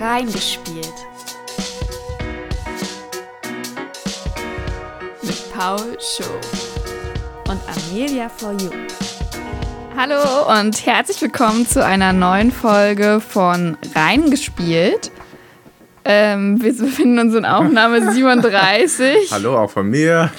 [0.00, 0.94] Reingespielt.
[5.20, 6.24] Mit Paul Show
[7.50, 8.70] und Amelia for You.
[9.94, 15.10] Hallo und herzlich willkommen zu einer neuen Folge von Reingespielt.
[16.06, 19.30] Ähm, wir befinden uns in Aufnahme 37.
[19.30, 20.30] Hallo auch von mir.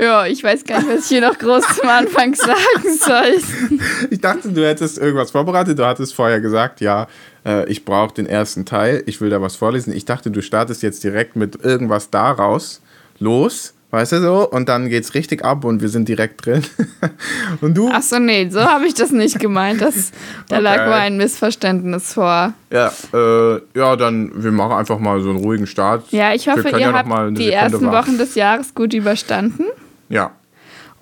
[0.00, 3.78] Ja, ich weiß gar nicht, was ich hier noch groß zum Anfang sagen soll.
[4.10, 5.78] Ich dachte, du hättest irgendwas vorbereitet.
[5.78, 7.06] Du hattest vorher gesagt, ja,
[7.46, 9.02] äh, ich brauche den ersten Teil.
[9.06, 9.94] Ich will da was vorlesen.
[9.94, 12.82] Ich dachte, du startest jetzt direkt mit irgendwas daraus
[13.18, 13.72] los.
[13.92, 14.50] Weißt du so?
[14.50, 16.62] Und dann geht's richtig ab und wir sind direkt drin.
[17.60, 17.88] und du?
[17.92, 19.80] Ach so, nee, so habe ich das nicht gemeint.
[19.80, 20.10] Das,
[20.48, 20.64] da okay.
[20.64, 22.52] lag wohl ein Missverständnis vor.
[22.70, 26.10] Ja, äh, ja, dann wir machen einfach mal so einen ruhigen Start.
[26.10, 27.08] Ja, ich hoffe, ihr ja habt
[27.38, 28.08] die Sekunde ersten warten.
[28.08, 29.64] Wochen des Jahres gut überstanden.
[30.08, 30.32] Ja.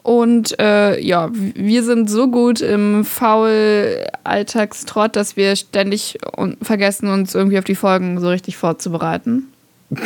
[0.04, 6.18] Und äh, ja, wir sind so gut im Faul-Alltagstrott, dass wir ständig
[6.60, 9.48] vergessen, uns irgendwie auf die Folgen so richtig vorzubereiten.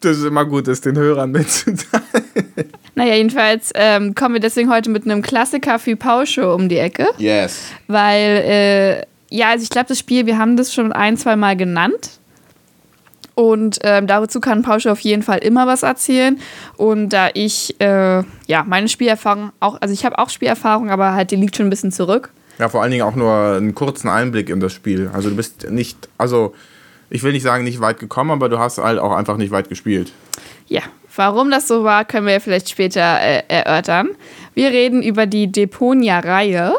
[0.00, 2.04] Das ist immer gut, das den Hörern mitzuteilen.
[2.94, 7.06] Naja, jedenfalls ähm, kommen wir deswegen heute mit einem Klassiker für Pausche um die Ecke.
[7.16, 7.70] Yes.
[7.86, 9.00] Weil, äh,
[9.30, 12.18] ja, also ich glaube, das Spiel, wir haben das schon ein, zwei Mal genannt.
[13.36, 16.40] Und ähm, dazu kann Pausche auf jeden Fall immer was erzählen.
[16.78, 21.30] Und da ich, äh, ja, meine Spielerfahrung auch, also ich habe auch Spielerfahrung, aber halt
[21.30, 22.30] die liegt schon ein bisschen zurück.
[22.58, 25.10] Ja, vor allen Dingen auch nur einen kurzen Einblick in das Spiel.
[25.12, 26.54] Also du bist nicht, also
[27.10, 29.68] ich will nicht sagen nicht weit gekommen, aber du hast halt auch einfach nicht weit
[29.68, 30.12] gespielt.
[30.66, 30.80] Ja,
[31.14, 34.08] warum das so war, können wir ja vielleicht später äh, erörtern.
[34.54, 36.74] Wir reden über die Deponia-Reihe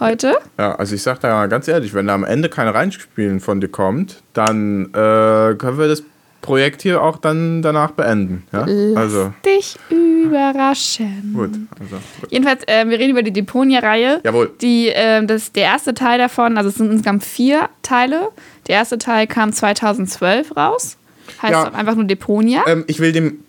[0.00, 0.36] heute.
[0.58, 3.68] Ja, also ich sag da ganz ehrlich, wenn da am Ende kein Reinspielen von dir
[3.68, 6.02] kommt, dann äh, können wir das
[6.40, 8.44] Projekt hier auch dann danach beenden.
[8.52, 8.64] Ja?
[8.66, 9.32] Lass also.
[9.44, 11.32] dich überraschen.
[11.34, 11.96] Gut, also.
[12.20, 12.32] Gut.
[12.32, 14.20] Jedenfalls, äh, wir reden über die Deponia-Reihe.
[14.24, 14.50] Jawohl.
[14.60, 18.28] Die, äh, das, der erste Teil davon, also es sind insgesamt vier Teile.
[18.68, 20.96] Der erste Teil kam 2012 raus.
[21.42, 21.72] Heißt ja.
[21.72, 22.64] einfach nur Deponia.
[22.66, 23.44] Ähm, ich will dem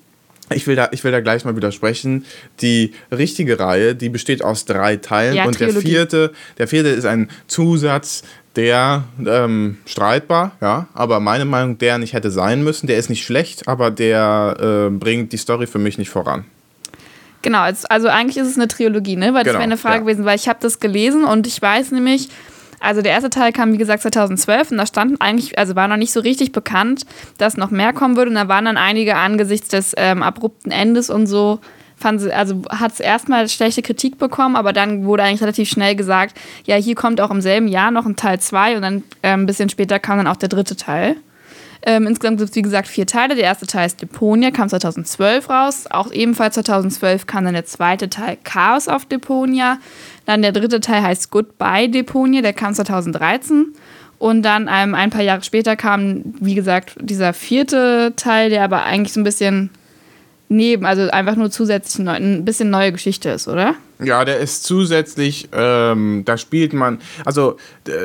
[0.54, 2.26] ich will, da, ich will da gleich mal widersprechen.
[2.62, 7.06] Die richtige Reihe, die besteht aus drei Teilen ja, und der vierte, der vierte ist
[7.06, 8.24] ein Zusatz,
[8.56, 12.88] der ähm, streitbar, ja, aber meine Meinung, der nicht hätte sein müssen.
[12.88, 16.46] Der ist nicht schlecht, aber der äh, bringt die Story für mich nicht voran.
[17.42, 19.34] Genau, also eigentlich ist es eine Trilogie, ne?
[19.34, 20.02] Weil das genau, wäre eine Frage ja.
[20.02, 22.30] gewesen, weil ich habe das gelesen und ich weiß nämlich,
[22.82, 25.98] also der erste Teil kam, wie gesagt, 2012 und da standen eigentlich, also war noch
[25.98, 27.06] nicht so richtig bekannt,
[27.38, 28.30] dass noch mehr kommen würde.
[28.30, 31.60] Und da waren dann einige angesichts des ähm, abrupten Endes und so,
[31.96, 36.38] fand also hat es erstmal schlechte Kritik bekommen, aber dann wurde eigentlich relativ schnell gesagt,
[36.66, 39.46] ja, hier kommt auch im selben Jahr noch ein Teil 2 und dann äh, ein
[39.46, 41.18] bisschen später kam dann auch der dritte Teil.
[41.84, 43.36] Ähm, insgesamt gibt es, wie gesagt, vier Teile.
[43.36, 45.86] Der erste Teil ist Deponia, kam 2012 raus.
[45.90, 49.80] Auch ebenfalls 2012 kam dann der zweite Teil Chaos auf Deponia.
[50.26, 53.74] Dann der dritte Teil heißt Goodbye Deponia, der kam 2013.
[54.20, 58.84] Und dann ähm, ein paar Jahre später kam, wie gesagt, dieser vierte Teil, der aber
[58.84, 59.72] eigentlich so ein bisschen
[60.52, 63.76] neben, also einfach nur zusätzlich ein bisschen neue Geschichte ist, oder?
[64.04, 67.56] Ja, der ist zusätzlich, ähm, da spielt man, also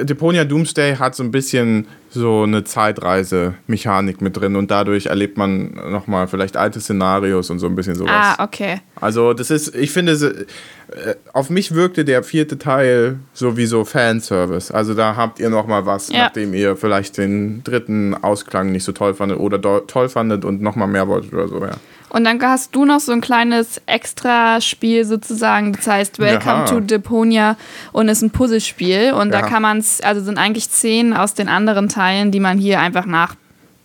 [0.02, 5.72] Deponia Doomsday hat so ein bisschen so eine Zeitreise-Mechanik mit drin und dadurch erlebt man
[5.90, 8.36] nochmal vielleicht alte Szenarios und so ein bisschen sowas.
[8.38, 8.80] Ah, okay.
[9.00, 14.70] Also das ist, ich finde, äh, auf mich wirkte der vierte Teil sowieso Fanservice.
[14.70, 16.24] Also da habt ihr nochmal was, ja.
[16.24, 20.88] nachdem ihr vielleicht den dritten Ausklang nicht so toll fandet oder toll fandet und nochmal
[20.88, 21.76] mehr wolltet oder so, ja.
[22.08, 26.64] Und dann hast du noch so ein kleines Extraspiel sozusagen, das heißt Welcome Aha.
[26.64, 27.56] to Deponia
[27.92, 29.12] und ist ein Puzzlespiel.
[29.12, 29.40] Und ja.
[29.40, 32.80] da kann man es, also sind eigentlich zehn aus den anderen Teilen, die man hier
[32.80, 33.06] einfach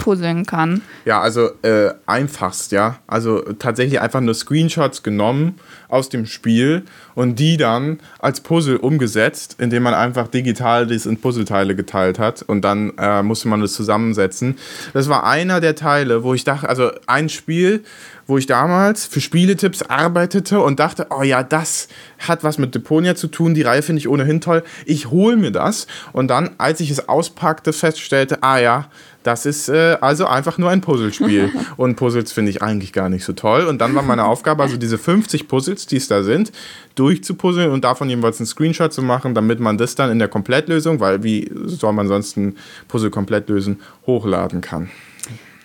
[0.01, 0.81] nachpuzzeln kann.
[1.05, 2.97] Ja, also äh, einfachst, ja.
[3.07, 6.83] Also tatsächlich einfach nur Screenshots genommen aus dem Spiel
[7.15, 12.41] und die dann als Puzzle umgesetzt, indem man einfach digital das in Puzzleteile geteilt hat
[12.41, 14.57] und dann äh, musste man das zusammensetzen.
[14.93, 17.83] Das war einer der Teile, wo ich dachte, also ein Spiel,
[18.27, 23.15] wo ich damals für Spieletipps arbeitete und dachte, oh ja, das hat was mit Deponia
[23.15, 25.87] zu tun, die Reihe finde ich ohnehin toll, ich hole mir das.
[26.13, 28.87] Und dann, als ich es auspackte, feststellte, ah ja,
[29.23, 31.51] das ist äh, also einfach nur ein Puzzlespiel.
[31.77, 33.65] und Puzzles finde ich eigentlich gar nicht so toll.
[33.65, 36.51] Und dann war meine Aufgabe, also diese 50 Puzzles, die es da sind,
[36.95, 40.99] durchzupuzzeln und davon jeweils einen Screenshot zu machen, damit man das dann in der Komplettlösung,
[40.99, 42.57] weil wie soll man sonst ein
[42.87, 44.89] Puzzle komplett lösen, hochladen kann.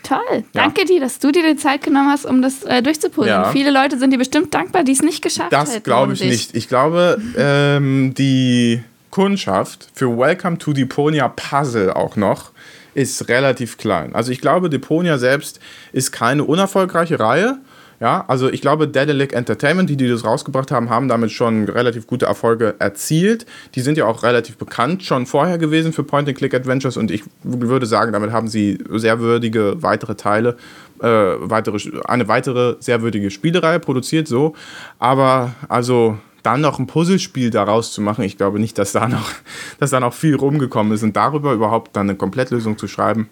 [0.02, 0.18] Toll.
[0.30, 0.42] Ja.
[0.52, 3.42] Danke dir, dass du dir die Zeit genommen hast, um das äh, durchzupuzzeln.
[3.42, 3.50] Ja.
[3.50, 5.66] Viele Leute sind dir bestimmt dankbar, die es nicht geschafft haben.
[5.66, 6.54] Das glaube ich nicht.
[6.54, 8.82] Ich glaube, ähm, die
[9.16, 12.50] Kundschaft für Welcome to Deponia Puzzle auch noch
[12.92, 14.14] ist relativ klein.
[14.14, 15.58] Also ich glaube, Deponia selbst
[15.94, 17.56] ist keine unerfolgreiche Reihe.
[17.98, 22.06] Ja, also ich glaube, Dedelic Entertainment, die, die das rausgebracht haben, haben damit schon relativ
[22.06, 23.46] gute Erfolge erzielt.
[23.74, 28.12] Die sind ja auch relativ bekannt schon vorher gewesen für Point-and-Click-Adventures und ich würde sagen,
[28.12, 30.58] damit haben sie sehr würdige weitere Teile,
[31.00, 34.54] äh, weitere, eine weitere sehr würdige Spielereihe produziert, so.
[34.98, 39.30] Aber also dann noch ein Puzzlespiel daraus zu machen, ich glaube nicht, dass da noch,
[39.80, 41.02] dass da noch viel rumgekommen ist.
[41.02, 43.28] Und darüber überhaupt dann eine Komplettlösung zu schreiben,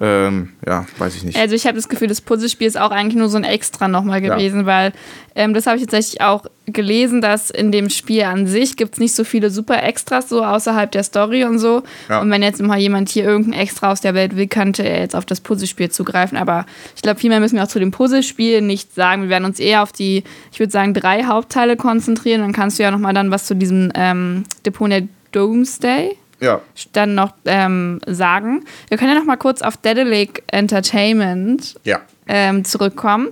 [0.00, 1.38] ähm, ja, weiß ich nicht.
[1.38, 4.20] Also ich habe das Gefühl, das Puzzlespiel ist auch eigentlich nur so ein Extra nochmal
[4.20, 4.66] gewesen, ja.
[4.66, 4.92] weil
[5.36, 9.00] ähm, das habe ich tatsächlich auch gelesen, dass in dem Spiel an sich gibt es
[9.00, 11.82] nicht so viele super Extras so außerhalb der Story und so.
[12.08, 12.20] Ja.
[12.20, 15.14] Und wenn jetzt mal jemand hier irgendein Extra aus der Welt will, könnte er jetzt
[15.14, 16.38] auf das Puzzlespiel zugreifen.
[16.38, 19.22] Aber ich glaube, vielmehr müssen wir auch zu dem Puzzlespiel nicht sagen.
[19.22, 22.40] Wir werden uns eher auf die, ich würde sagen, drei Hauptteile konzentrieren.
[22.40, 25.02] Dann kannst du ja nochmal dann was zu diesem ähm, Deponia
[25.32, 26.60] Doomsday ja.
[26.92, 28.64] dann noch ähm, sagen.
[28.88, 32.00] Wir können ja noch mal kurz auf Dedelic Entertainment ja.
[32.26, 33.28] ähm, zurückkommen.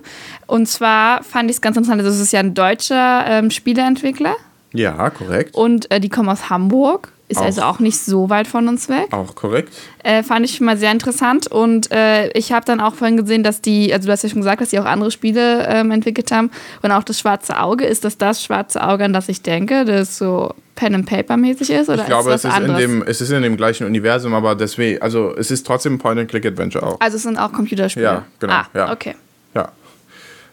[0.47, 4.37] Und zwar fand ich es ganz interessant, das ist ja ein deutscher ähm, Spieleentwickler.
[4.73, 5.55] Ja, korrekt.
[5.55, 7.13] Und äh, die kommen aus Hamburg.
[7.33, 7.45] Ist auch.
[7.45, 9.09] also auch nicht so weit von uns weg.
[9.11, 9.73] Auch korrekt.
[10.05, 11.47] Äh, fand ich schon mal sehr interessant.
[11.47, 14.41] Und äh, ich habe dann auch vorhin gesehen, dass die, also du hast ja schon
[14.41, 16.51] gesagt, dass die auch andere Spiele ähm, entwickelt haben.
[16.83, 19.85] Und auch das Schwarze Auge, ist das das Schwarze Auge, an das ich denke?
[19.85, 21.89] Das so Pen and Paper mäßig ist?
[21.89, 24.55] Oder ich glaube, ist es, ist in dem, es ist in dem gleichen Universum, aber
[24.55, 27.01] deswegen, also es ist trotzdem Point-and-Click-Adventure auch.
[27.01, 28.05] Also es sind auch Computerspiele?
[28.05, 28.53] Ja, genau.
[28.53, 28.93] Ah, ja.
[28.93, 29.15] okay.
[29.55, 29.71] Ja.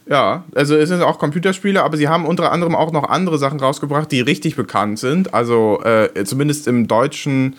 [0.09, 3.59] Ja, also es sind auch Computerspiele, aber sie haben unter anderem auch noch andere Sachen
[3.59, 5.35] rausgebracht, die richtig bekannt sind.
[5.35, 7.55] Also äh, zumindest im deutschen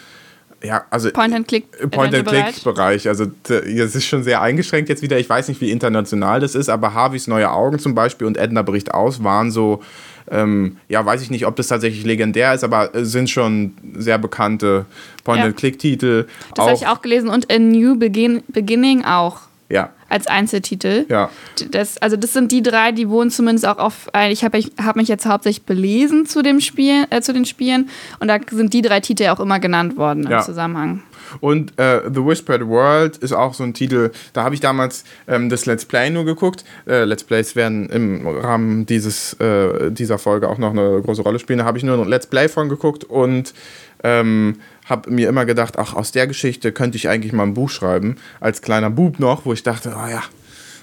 [0.63, 3.05] ja, also Point-and-Click-Bereich.
[3.05, 5.19] Point also es ist schon sehr eingeschränkt jetzt wieder.
[5.19, 8.63] Ich weiß nicht, wie international das ist, aber Harveys Neue Augen zum Beispiel und Edna
[8.63, 9.83] bricht aus waren so,
[10.31, 14.85] ähm, ja, weiß ich nicht, ob das tatsächlich legendär ist, aber sind schon sehr bekannte
[15.25, 16.27] Point-and-Click-Titel.
[16.55, 19.43] Das habe ich auch gelesen und A New Begin Beginning auch.
[19.71, 19.91] Ja.
[20.11, 21.07] Als Einzeltitel.
[21.09, 21.31] Ja.
[21.71, 24.09] Das, also das sind die drei, die wohnen zumindest auch auf.
[24.29, 28.29] Ich habe hab mich jetzt hauptsächlich belesen zu dem Spiel, äh, zu den Spielen und
[28.29, 30.43] da sind die drei Titel auch immer genannt worden im ja.
[30.43, 31.03] Zusammenhang.
[31.41, 35.49] Und äh, The Whispered World ist auch so ein Titel, da habe ich damals ähm,
[35.49, 36.65] das Let's Play nur geguckt.
[36.87, 41.39] Äh, Let's Plays werden im Rahmen dieses, äh, dieser Folge auch noch eine große Rolle
[41.39, 41.61] spielen.
[41.61, 43.55] Da habe ich nur ein Let's Play von geguckt und
[44.03, 44.57] ähm,
[44.91, 48.17] habe mir immer gedacht, ach, aus der Geschichte könnte ich eigentlich mal ein Buch schreiben,
[48.41, 50.23] als kleiner Bub noch, wo ich dachte, oh ja,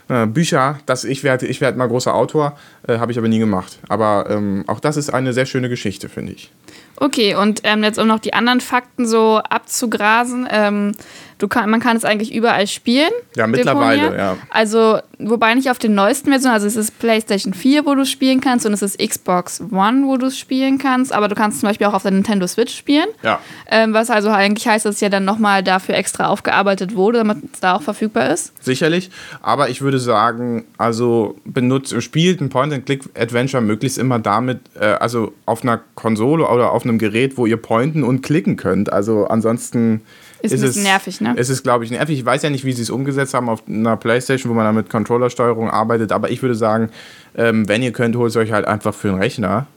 [0.10, 2.58] äh, Bücher, das, ich werde ich werd mal großer Autor,
[2.88, 3.80] äh, habe ich aber nie gemacht.
[3.90, 6.52] Aber ähm, auch das ist eine sehr schöne Geschichte, finde ich.
[6.96, 10.48] Okay, und ähm, jetzt um noch die anderen Fakten so abzugrasen.
[10.50, 10.94] Ähm,
[11.38, 13.12] du kann, man kann es eigentlich überall spielen.
[13.36, 14.18] Ja, mittlerweile, Deponia.
[14.18, 14.38] ja.
[14.50, 16.54] Also, wobei nicht auf den neuesten Versionen.
[16.54, 20.18] Also, es ist PlayStation 4, wo du spielen kannst, und es ist Xbox One, wo
[20.18, 21.14] du spielen kannst.
[21.14, 23.08] Aber du kannst zum Beispiel auch auf der Nintendo Switch spielen.
[23.24, 23.40] Ja.
[23.70, 27.38] Ähm, was also eigentlich heißt, dass es ja dann nochmal dafür extra aufgearbeitet wurde, damit
[27.54, 28.54] es da auch verfügbar ist.
[28.64, 29.10] Sicherlich.
[29.42, 35.64] Aber ich würde sagen, also benutzt, spielt ein Point-and-Click-Adventure möglichst immer damit, äh, also auf
[35.64, 38.92] einer Konsole oder auf einem Gerät, wo ihr pointen und klicken könnt.
[38.92, 40.02] Also ansonsten
[40.42, 41.34] ist, ist ein bisschen es, nervig, ne?
[41.38, 42.20] Es ist, glaube ich, nervig.
[42.20, 44.76] Ich weiß ja nicht, wie sie es umgesetzt haben auf einer Playstation, wo man dann
[44.76, 46.90] mit Controllersteuerung arbeitet, aber ich würde sagen,
[47.36, 49.68] ähm, wenn ihr könnt, holt es euch halt einfach für einen Rechner.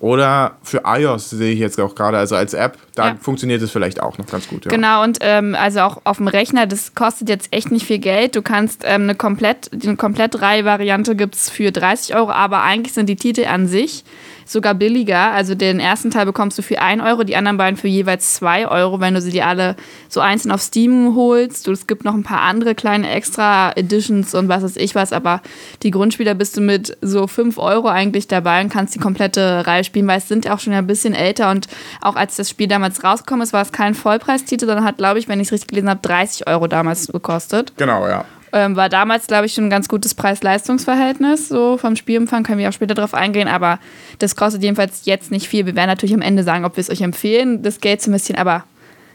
[0.00, 3.16] Oder für iOS sehe ich jetzt auch gerade, also als App, da ja.
[3.20, 4.64] funktioniert es vielleicht auch noch ganz gut.
[4.64, 4.70] Ja.
[4.70, 8.34] Genau, und ähm, also auch auf dem Rechner, das kostet jetzt echt nicht viel Geld.
[8.34, 13.10] Du kannst ähm, eine komplett, eine Komplettreihe-Variante gibt es für 30 Euro, aber eigentlich sind
[13.10, 14.04] die Titel an sich
[14.50, 15.30] sogar billiger.
[15.32, 18.68] Also den ersten Teil bekommst du für 1 Euro, die anderen beiden für jeweils 2
[18.68, 19.76] Euro, wenn du sie dir alle
[20.08, 21.68] so einzeln auf Steam holst.
[21.68, 25.40] es gibt noch ein paar andere kleine extra Editions und was weiß ich was, aber
[25.82, 29.84] die Grundspieler bist du mit so 5 Euro eigentlich dabei und kannst die komplette Reihe
[29.84, 31.68] spielen, weil es sind auch schon ein bisschen älter und
[32.00, 35.28] auch als das Spiel damals rausgekommen ist, war es kein Vollpreistitel, sondern hat, glaube ich,
[35.28, 37.72] wenn ich es richtig gelesen habe, 30 Euro damals gekostet.
[37.76, 38.24] Genau, ja.
[38.52, 41.48] Ähm, war damals, glaube ich, schon ein ganz gutes Preis-Leistungs-Verhältnis.
[41.48, 43.78] So vom Spielumfang können wir auch später drauf eingehen, aber
[44.18, 45.66] das kostet jedenfalls jetzt nicht viel.
[45.66, 48.38] Wir werden natürlich am Ende sagen, ob wir es euch empfehlen, das Geld zu investieren,
[48.38, 48.64] aber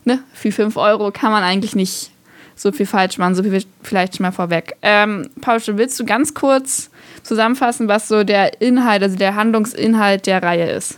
[0.05, 2.11] ne, für 5 Euro kann man eigentlich nicht
[2.55, 4.77] so viel falsch machen, so viel vielleicht schon mal vorweg.
[4.81, 6.89] Ähm, Paul, willst du ganz kurz
[7.23, 10.97] zusammenfassen, was so der Inhalt, also der Handlungsinhalt der Reihe ist?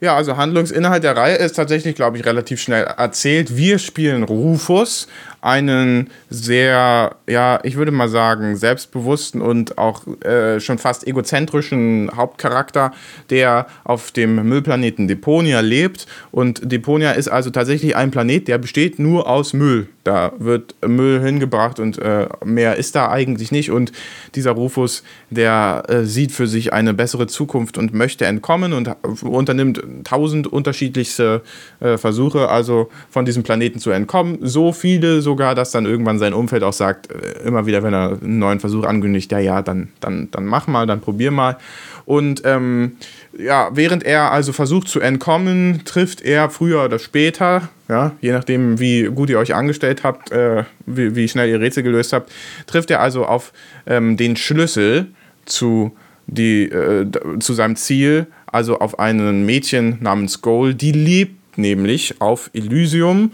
[0.00, 3.56] Ja, also Handlungsinhalt der Reihe ist tatsächlich, glaube ich, relativ schnell erzählt.
[3.56, 5.06] Wir spielen Rufus,
[5.42, 12.92] einen sehr, ja, ich würde mal sagen, selbstbewussten und auch äh, schon fast egozentrischen Hauptcharakter,
[13.28, 16.06] der auf dem Müllplaneten Deponia lebt.
[16.30, 19.88] Und Deponia ist also tatsächlich ein Planet, der besteht nur aus Müll.
[20.04, 23.70] Da wird Müll hingebracht und äh, mehr ist da eigentlich nicht.
[23.70, 23.92] Und
[24.34, 28.90] dieser Rufus, der äh, sieht für sich eine bessere Zukunft und möchte entkommen und
[29.22, 31.42] unternimmt tausend unterschiedlichste
[31.78, 34.38] äh, Versuche, also von diesem Planeten zu entkommen.
[34.40, 38.18] So viele sogar, dass dann irgendwann sein Umfeld auch sagt, äh, immer wieder, wenn er
[38.22, 41.56] einen neuen Versuch ankündigt, ja, ja, dann, dann, dann mach mal, dann probier mal.
[42.04, 42.96] Und ähm,
[43.38, 48.78] ja, während er also versucht zu entkommen, trifft er früher oder später, ja, je nachdem,
[48.78, 52.30] wie gut ihr euch angestellt habt, äh, wie, wie, schnell ihr Rätsel gelöst habt,
[52.66, 53.52] trifft er also auf
[53.86, 55.06] ähm, den Schlüssel
[55.46, 55.96] zu,
[56.26, 57.06] die, äh,
[57.40, 63.32] zu seinem Ziel, also auf ein Mädchen namens Goal, die lebt nämlich auf Elysium.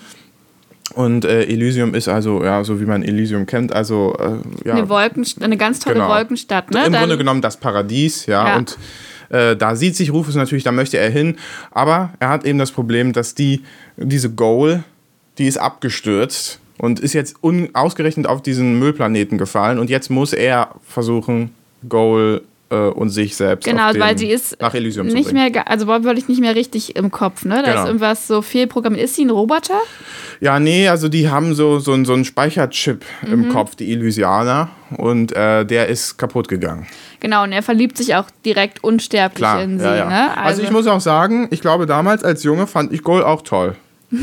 [0.98, 4.74] Und äh, Elysium ist also, ja, so wie man Elysium kennt, also äh, ja.
[4.74, 6.08] Eine, Wolken, eine ganz tolle genau.
[6.08, 6.86] Wolkenstadt, ne?
[6.86, 8.48] Im Dann, Grunde genommen das Paradies, ja.
[8.48, 8.56] ja.
[8.56, 8.76] Und
[9.28, 11.36] äh, da sieht sich Rufus natürlich, da möchte er hin.
[11.70, 13.62] Aber er hat eben das Problem, dass die,
[13.96, 14.82] diese Goal,
[15.38, 17.36] die ist abgestürzt und ist jetzt
[17.74, 19.78] ausgerechnet auf diesen Müllplaneten gefallen.
[19.78, 21.54] Und jetzt muss er versuchen,
[21.88, 22.42] Goal
[22.74, 26.40] und sich selbst genau, den, weil sie ist nach Elysium nicht mehr, also wortwörtlich nicht
[26.40, 27.62] mehr richtig im Kopf, ne?
[27.62, 27.82] Da genau.
[27.82, 29.04] ist irgendwas so fehlprogrammiert.
[29.04, 29.80] Ist sie ein Roboter?
[30.40, 33.32] Ja, nee, also die haben so, so, so einen Speicherchip mhm.
[33.32, 36.86] im Kopf, die Elysianer, und äh, der ist kaputt gegangen.
[37.20, 39.84] Genau, und er verliebt sich auch direkt unsterblich Klar, in sie.
[39.84, 40.08] Ja, ja.
[40.08, 40.30] Ne?
[40.30, 43.42] Also, also ich muss auch sagen, ich glaube damals als Junge fand ich Goal auch
[43.42, 43.76] toll.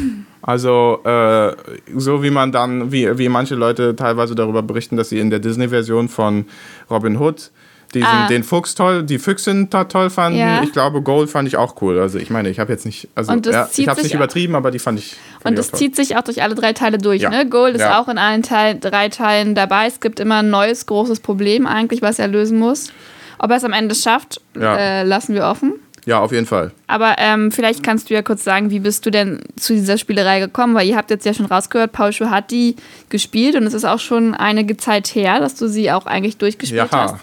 [0.47, 1.55] Also, äh,
[1.97, 5.39] so wie man dann, wie, wie manche Leute teilweise darüber berichten, dass sie in der
[5.39, 6.45] Disney-Version von
[6.87, 7.49] Robin Hood
[7.95, 8.27] diesen, ah.
[8.27, 10.39] den Fuchs toll, die Füchsin toll fanden.
[10.39, 10.61] Ja.
[10.63, 11.99] Ich glaube, Gold fand ich auch cool.
[11.99, 14.71] Also ich meine, ich habe jetzt nicht, also ja, ich habe es nicht übertrieben, aber
[14.71, 15.15] die fand ich.
[15.41, 17.21] Fand und es zieht sich auch durch alle drei Teile durch.
[17.21, 17.29] Ja.
[17.29, 17.47] Ne?
[17.47, 19.87] Gold ist auch in allen Teil, drei Teilen dabei.
[19.87, 22.91] Es gibt immer ein neues großes Problem eigentlich, was er lösen muss.
[23.39, 25.73] Ob er es am Ende schafft, äh, lassen wir offen.
[26.05, 26.71] Ja, auf jeden Fall.
[26.87, 30.39] Aber ähm, vielleicht kannst du ja kurz sagen, wie bist du denn zu dieser Spielerei
[30.39, 30.75] gekommen?
[30.75, 32.75] Weil ihr habt jetzt ja schon rausgehört, Paul Schuh hat die
[33.09, 36.91] gespielt und es ist auch schon einige Zeit her, dass du sie auch eigentlich durchgespielt
[36.91, 36.97] ja.
[36.97, 37.15] hast.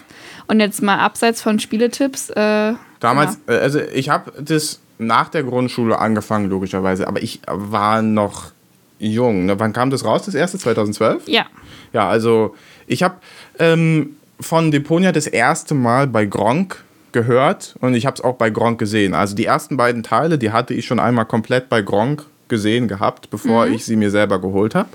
[0.53, 2.29] Und jetzt mal abseits von Spieletipps.
[2.29, 3.55] Äh, Damals, ja.
[3.55, 8.51] Äh, also ich habe das nach der Grundschule angefangen, logischerweise, aber ich war noch
[8.99, 9.47] jung.
[9.47, 9.59] Ne?
[9.59, 10.59] Wann kam das raus, das erste?
[10.59, 11.27] 2012?
[11.27, 11.47] Ja.
[11.91, 12.55] Ja, also
[12.85, 13.15] ich habe
[13.57, 16.83] ähm, von Deponia das erste Mal bei Gronk
[17.13, 19.15] gehört und ich habe es auch bei Gronk gesehen.
[19.15, 23.31] Also die ersten beiden Teile, die hatte ich schon einmal komplett bei Gronk gesehen gehabt,
[23.31, 23.73] bevor mhm.
[23.73, 24.89] ich sie mir selber geholt habe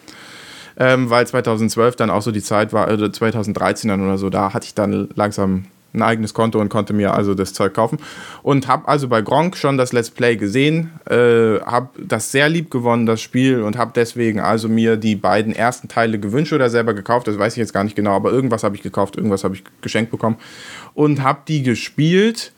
[0.79, 4.55] ähm, weil 2012 dann auch so die Zeit war, oder 2013 dann oder so, da
[4.55, 7.99] hatte ich dann langsam ein eigenes Konto und konnte mir also das Zeug kaufen.
[8.43, 12.71] Und habe also bei Gronk schon das Let's Play gesehen, äh, habe das sehr lieb
[12.71, 16.95] gewonnen, das Spiel, und habe deswegen also mir die beiden ersten Teile gewünscht oder selber
[16.95, 19.55] gekauft, das weiß ich jetzt gar nicht genau, aber irgendwas habe ich gekauft, irgendwas habe
[19.55, 20.37] ich geschenkt bekommen
[20.95, 22.53] und habe die gespielt.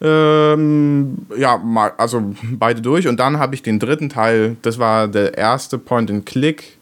[0.00, 1.62] Ähm, ja,
[1.96, 3.06] also beide durch.
[3.06, 6.78] Und dann habe ich den dritten Teil, das war der erste Point-and-Click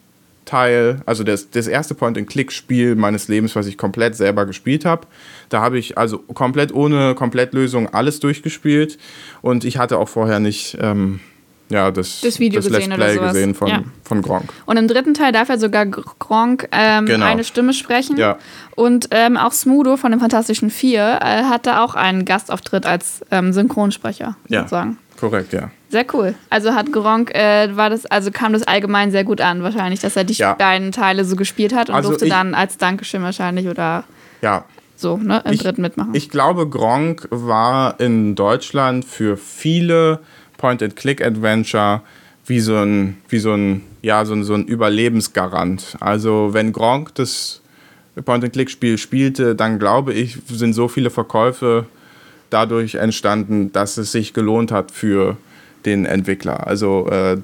[0.50, 5.06] Teil, also das, das erste Point-and-Click-Spiel meines Lebens, was ich komplett selber gespielt habe.
[5.48, 8.98] Da habe ich also komplett ohne Komplettlösung alles durchgespielt
[9.42, 11.20] und ich hatte auch vorher nicht ähm,
[11.68, 13.84] ja, das, das Video das gesehen, Let's Play gesehen von, ja.
[14.02, 14.52] von Gronk.
[14.66, 17.26] Und im dritten Teil darf er sogar Gronk ähm, genau.
[17.26, 18.16] eine Stimme sprechen.
[18.16, 18.38] Ja.
[18.74, 23.52] Und ähm, auch Smudo von den Fantastischen Vier äh, hatte auch einen Gastauftritt als ähm,
[23.52, 24.60] Synchronsprecher, ja.
[24.60, 24.98] sozusagen.
[25.16, 25.70] Korrekt, ja.
[25.90, 26.34] Sehr cool.
[26.50, 30.14] Also hat Gronk, äh, war das, also kam das allgemein sehr gut an, wahrscheinlich, dass
[30.14, 30.54] er die ja.
[30.54, 34.04] beiden Teile so gespielt hat und also durfte ich, dann als Dankeschön wahrscheinlich oder
[34.40, 34.64] ja.
[34.94, 36.14] so, ne, im ich, dritten mitmachen.
[36.14, 40.20] Ich glaube, Gronk war in Deutschland für viele
[40.58, 42.02] Point-and-Click-Adventure
[42.46, 45.96] wie so ein, wie so ein, ja, so ein, so ein Überlebensgarant.
[45.98, 47.62] Also wenn Gronk das
[48.24, 51.86] Point-and-Click-Spiel spielte, dann glaube ich, sind so viele Verkäufe
[52.50, 55.36] dadurch entstanden, dass es sich gelohnt hat für
[55.86, 56.66] den Entwickler.
[56.66, 57.38] Also äh,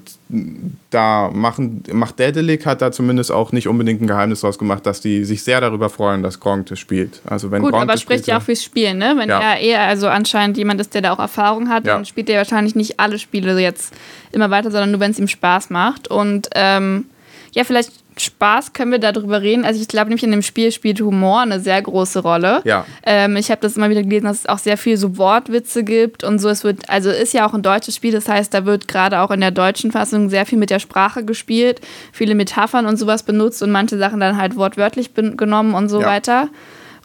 [0.89, 5.01] da machen, macht Dedelic hat da zumindest auch nicht unbedingt ein Geheimnis draus gemacht, dass
[5.01, 7.21] die sich sehr darüber freuen, dass Gronk das spielt.
[7.25, 9.15] Also wenn Gut, Gronk aber spricht ja auch fürs Spielen, ne?
[9.17, 9.39] Wenn ja.
[9.39, 11.95] er eher also anscheinend jemand ist, der da auch Erfahrung hat, ja.
[11.95, 13.93] dann spielt er wahrscheinlich nicht alle Spiele jetzt
[14.31, 16.07] immer weiter, sondern nur wenn es ihm Spaß macht.
[16.09, 17.05] Und ähm,
[17.53, 19.65] ja, vielleicht Spaß können wir darüber reden.
[19.65, 22.61] Also ich glaube nämlich in dem Spiel spielt Humor eine sehr große Rolle.
[22.63, 22.85] Ja.
[23.03, 26.23] Ähm, ich habe das immer wieder gelesen, dass es auch sehr viel so Wortwitze gibt
[26.23, 26.49] und so.
[26.49, 29.31] Es wird, also ist ja auch ein deutsches Spiel, das heißt, da wird gerade auch
[29.31, 31.81] in der deutschen Fassung sehr viel mit der Sprache gespielt,
[32.11, 36.07] viele Metaphern und sowas benutzt und manche Sachen dann halt wortwörtlich genommen und so ja.
[36.07, 36.49] weiter.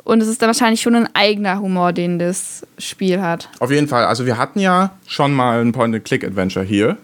[0.04, 3.48] Und es ist dann wahrscheinlich schon ein eigener Humor, den das Spiel hat.
[3.60, 4.04] Auf jeden Fall.
[4.04, 6.96] Also wir hatten ja schon mal ein Point-and-Click-Adventure hier.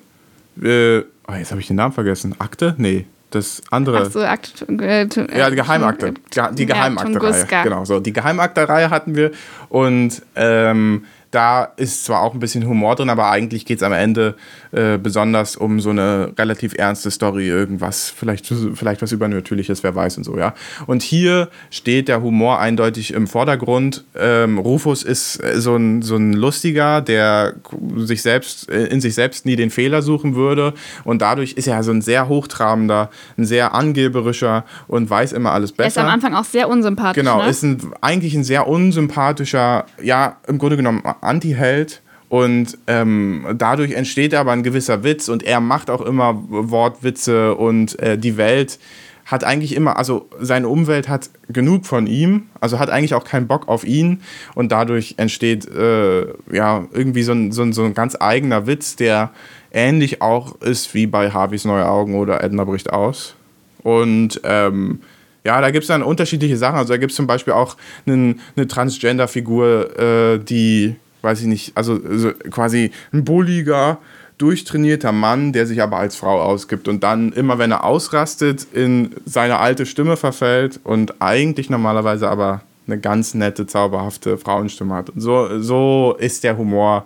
[0.60, 2.34] Äh, oh, jetzt habe ich den Namen vergessen.
[2.40, 2.74] Akte?
[2.76, 4.04] Nee das andere.
[4.06, 5.06] Ach so, Akt, äh,
[5.36, 6.14] ja, die Geheimakte.
[6.52, 7.46] Die Geheimakte-Reihe.
[7.50, 8.00] Ja, genau, so.
[8.00, 9.32] Die Geheimakte-Reihe hatten wir.
[9.68, 13.92] Und ähm, Da ist zwar auch ein bisschen Humor drin, aber eigentlich geht es am
[13.92, 14.36] Ende
[14.72, 20.16] äh, besonders um so eine relativ ernste Story, irgendwas, vielleicht, vielleicht was Übernatürliches, wer weiß
[20.18, 20.54] und so, ja.
[20.86, 24.04] Und hier steht der Humor eindeutig im Vordergrund.
[24.18, 27.54] Ähm, Rufus ist äh, so ein, so ein Lustiger, der
[27.96, 30.74] sich selbst, äh, in sich selbst nie den Fehler suchen würde.
[31.04, 35.72] Und dadurch ist er so ein sehr hochtrabender, ein sehr angeberischer und weiß immer alles
[35.72, 35.84] besser.
[35.84, 37.22] Er ist am Anfang auch sehr unsympathisch.
[37.22, 37.48] Genau, ne?
[37.48, 42.02] ist ein, eigentlich ein sehr unsympathischer, ja, im Grunde genommen Anti-Held.
[42.28, 47.98] Und ähm, dadurch entsteht aber ein gewisser Witz und er macht auch immer Wortwitze und
[48.00, 48.78] äh, die Welt
[49.24, 53.46] hat eigentlich immer, also seine Umwelt hat genug von ihm, also hat eigentlich auch keinen
[53.46, 54.22] Bock auf ihn
[54.54, 58.96] und dadurch entsteht äh, ja irgendwie so ein, so, ein, so ein ganz eigener Witz,
[58.96, 59.30] der
[59.70, 63.34] ähnlich auch ist wie bei Harveys Neue Augen oder Edna bricht aus.
[63.82, 65.00] Und ähm,
[65.44, 66.76] ja, da gibt es dann unterschiedliche Sachen.
[66.76, 70.96] Also da gibt es zum Beispiel auch einen, eine Transgender-Figur, äh, die,
[71.28, 73.98] weiß ich nicht, also, also quasi ein bulliger,
[74.38, 79.10] durchtrainierter Mann, der sich aber als Frau ausgibt und dann immer, wenn er ausrastet, in
[79.26, 85.10] seine alte Stimme verfällt und eigentlich normalerweise aber eine ganz nette, zauberhafte Frauenstimme hat.
[85.10, 87.04] Und so, so ist der Humor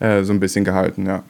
[0.00, 1.22] äh, so ein bisschen gehalten, ja.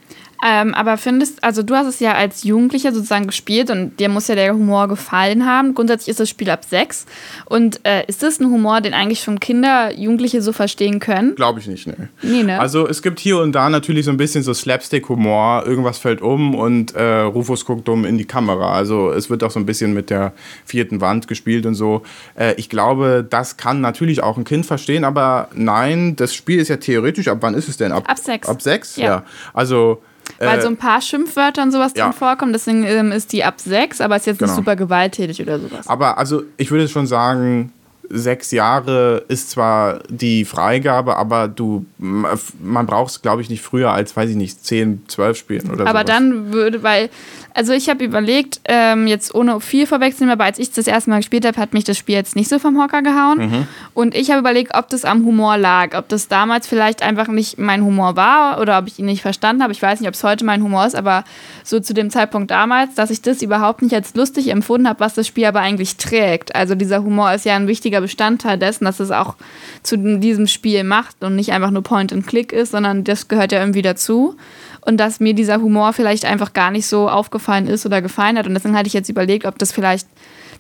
[0.45, 4.29] Ähm, aber findest, also du hast es ja als Jugendlicher sozusagen gespielt und dir muss
[4.29, 5.75] ja der Humor gefallen haben.
[5.75, 7.07] Grundsätzlich ist das Spiel ab sechs.
[7.47, 11.35] Und äh, ist das ein Humor, den eigentlich schon Kinder, Jugendliche so verstehen können?
[11.35, 12.09] Glaube ich nicht, ne.
[12.23, 12.59] Nee, ne?
[12.59, 15.65] Also es gibt hier und da natürlich so ein bisschen so Slapstick-Humor.
[15.67, 18.73] Irgendwas fällt um und äh, Rufus guckt dumm in die Kamera.
[18.73, 20.33] Also es wird auch so ein bisschen mit der
[20.65, 22.03] vierten Wand gespielt und so.
[22.35, 26.69] Äh, ich glaube, das kann natürlich auch ein Kind verstehen, aber nein, das Spiel ist
[26.69, 27.93] ja theoretisch, ab wann ist es denn?
[27.93, 28.49] Ab, ab sechs.
[28.49, 28.97] Ab sechs?
[28.97, 29.05] ja.
[29.05, 29.25] ja.
[29.53, 30.03] Also
[30.39, 32.05] weil äh, so ein paar Schimpfwörter und sowas ja.
[32.05, 34.51] drin vorkommen, deswegen ähm, ist die ab sechs, aber ist jetzt genau.
[34.51, 35.87] nicht super gewalttätig oder sowas.
[35.87, 37.73] Aber also ich würde schon sagen,
[38.11, 43.93] sechs Jahre ist zwar die Freigabe, aber du, man braucht es, glaube ich, nicht früher
[43.93, 45.87] als, weiß ich nicht, zehn, zwölf spielen oder so.
[45.87, 46.05] Aber sowas.
[46.07, 47.09] dann würde, weil,
[47.55, 51.19] also ich habe überlegt, ähm, jetzt ohne viel vorwechseln, aber als ich das erste Mal
[51.19, 53.39] gespielt habe, hat mich das Spiel jetzt nicht so vom Hocker gehauen.
[53.39, 53.67] Mhm.
[53.95, 57.59] Und ich habe überlegt, ob das am Humor lag, ob das damals vielleicht einfach nicht
[57.59, 59.73] mein Humor war oder ob ich ihn nicht verstanden habe.
[59.73, 61.25] Ich weiß nicht, ob es heute mein Humor ist, aber
[61.63, 65.15] so zu dem Zeitpunkt damals, dass ich das überhaupt nicht als lustig empfunden habe, was
[65.15, 66.57] das Spiel aber eigentlich trägt.
[66.57, 69.37] Also dieser Humor ist ja ein wichtiger Bestandteil dessen, dass es auch
[69.83, 73.53] zu diesem Spiel macht und nicht einfach nur Point and Click ist, sondern das gehört
[73.53, 74.37] ja irgendwie dazu
[74.81, 78.47] und dass mir dieser Humor vielleicht einfach gar nicht so aufgefallen ist oder gefallen hat.
[78.47, 80.07] Und deswegen hatte ich jetzt überlegt, ob das vielleicht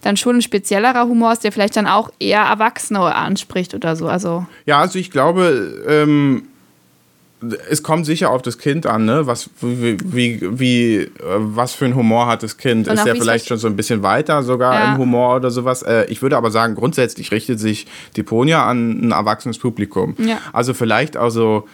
[0.03, 4.09] dann schon ein speziellerer Humor ist, der vielleicht dann auch eher Erwachsene anspricht oder so.
[4.09, 6.45] Also ja, also ich glaube, ähm,
[7.71, 9.26] es kommt sicher auf das Kind an, ne?
[9.26, 12.87] Was, wie, wie, wie äh, was für ein Humor hat das Kind?
[12.89, 14.93] Und ist er vielleicht schon so ein bisschen weiter sogar ja.
[14.93, 15.83] im Humor oder sowas?
[15.83, 20.15] Äh, ich würde aber sagen, grundsätzlich richtet sich Deponia an ein erwachsenes Publikum.
[20.19, 20.39] Ja.
[20.53, 21.67] Also vielleicht also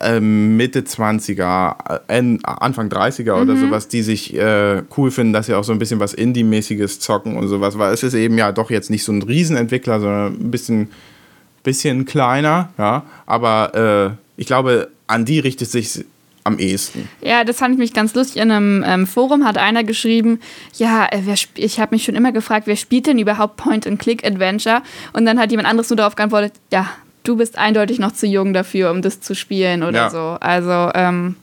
[0.00, 3.42] äh, Mitte 20er, äh, Anfang 30er mhm.
[3.42, 7.00] oder sowas, die sich äh, cool finden, dass sie auch so ein bisschen was Indie-mäßiges
[7.00, 10.32] zocken und sowas, weil es ist eben ja doch jetzt nicht so ein Riesenentwickler, sondern
[10.32, 10.88] ein bisschen,
[11.62, 16.04] bisschen kleiner, ja, aber äh, ich glaube, an die richtet sich
[16.44, 17.08] am ehesten.
[17.20, 18.40] Ja, das fand ich mich ganz lustig.
[18.40, 20.40] In einem ähm, Forum hat einer geschrieben,
[20.76, 21.22] ja, äh,
[21.54, 24.82] ich habe mich schon immer gefragt, wer spielt denn überhaupt Point-and-Click-Adventure?
[25.12, 26.88] Und dann hat jemand anderes nur darauf geantwortet, ja,
[27.24, 30.10] du bist eindeutig noch zu jung dafür, um das zu spielen oder ja.
[30.10, 30.38] so.
[30.40, 31.36] Also, ähm,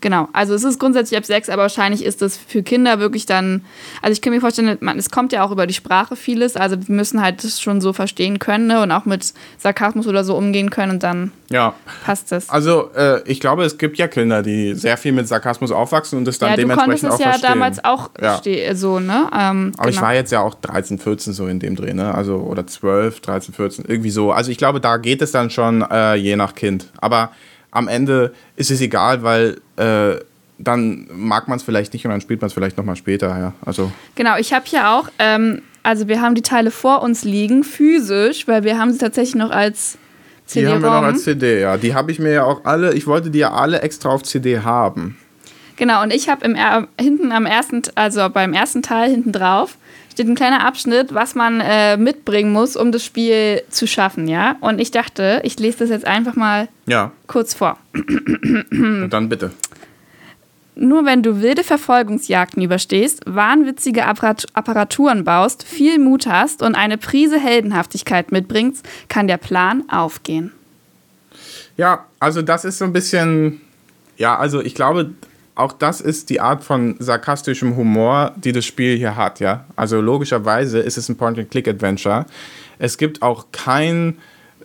[0.00, 3.62] Genau, also es ist grundsätzlich ab sechs, aber wahrscheinlich ist es für Kinder wirklich dann,
[4.00, 6.76] also ich kann mir vorstellen, man, es kommt ja auch über die Sprache vieles, also
[6.76, 10.36] die müssen halt das schon so verstehen können ne, und auch mit Sarkasmus oder so
[10.36, 11.74] umgehen können und dann ja.
[12.04, 12.48] passt es.
[12.48, 16.24] Also äh, ich glaube, es gibt ja Kinder, die sehr viel mit Sarkasmus aufwachsen und
[16.24, 17.42] das dann ja, dementsprechend auch verstehen.
[17.42, 18.40] Ja, damals auch ja.
[18.74, 19.28] so, ne?
[19.36, 19.88] Ähm, aber genau.
[19.88, 22.14] ich war jetzt ja auch 13, 14 so in dem Dreh, ne?
[22.14, 24.32] Also oder 12, 13, 14, irgendwie so.
[24.32, 26.86] Also ich glaube, da geht es dann schon äh, je nach Kind.
[27.00, 27.32] Aber
[27.70, 30.22] am Ende ist es egal, weil äh,
[30.58, 33.28] dann mag man es vielleicht nicht und dann spielt man es vielleicht nochmal später.
[33.28, 33.52] Ja.
[33.64, 33.90] Also.
[34.14, 38.46] Genau, ich habe hier auch, ähm, also wir haben die Teile vor uns liegen, physisch,
[38.46, 39.96] weil wir haben sie tatsächlich noch als
[40.46, 40.66] CD.
[40.66, 41.76] Die haben wir noch als CD, ja.
[41.76, 44.60] Die habe ich mir ja auch alle, ich wollte die ja alle extra auf CD
[44.60, 45.16] haben.
[45.76, 46.56] Genau, und ich habe im
[47.00, 49.78] hinten am ersten, also beim ersten Teil hinten drauf,
[50.10, 54.56] steht ein kleiner Abschnitt, was man äh, mitbringen muss, um das Spiel zu schaffen, ja.
[54.60, 57.12] Und ich dachte, ich lese das jetzt einfach mal ja.
[57.26, 57.78] kurz vor.
[57.92, 59.50] Und dann bitte.
[60.76, 67.38] Nur wenn du wilde Verfolgungsjagden überstehst, wahnwitzige Apparaturen baust, viel Mut hast und eine Prise
[67.38, 70.52] Heldenhaftigkeit mitbringst, kann der Plan aufgehen.
[71.76, 73.60] Ja, also das ist so ein bisschen,
[74.16, 75.10] ja, also ich glaube,
[75.60, 79.64] auch das ist die Art von sarkastischem Humor, die das Spiel hier hat, ja.
[79.76, 82.26] Also logischerweise ist es ein Point-and-Click-Adventure.
[82.78, 84.18] Es gibt auch keinen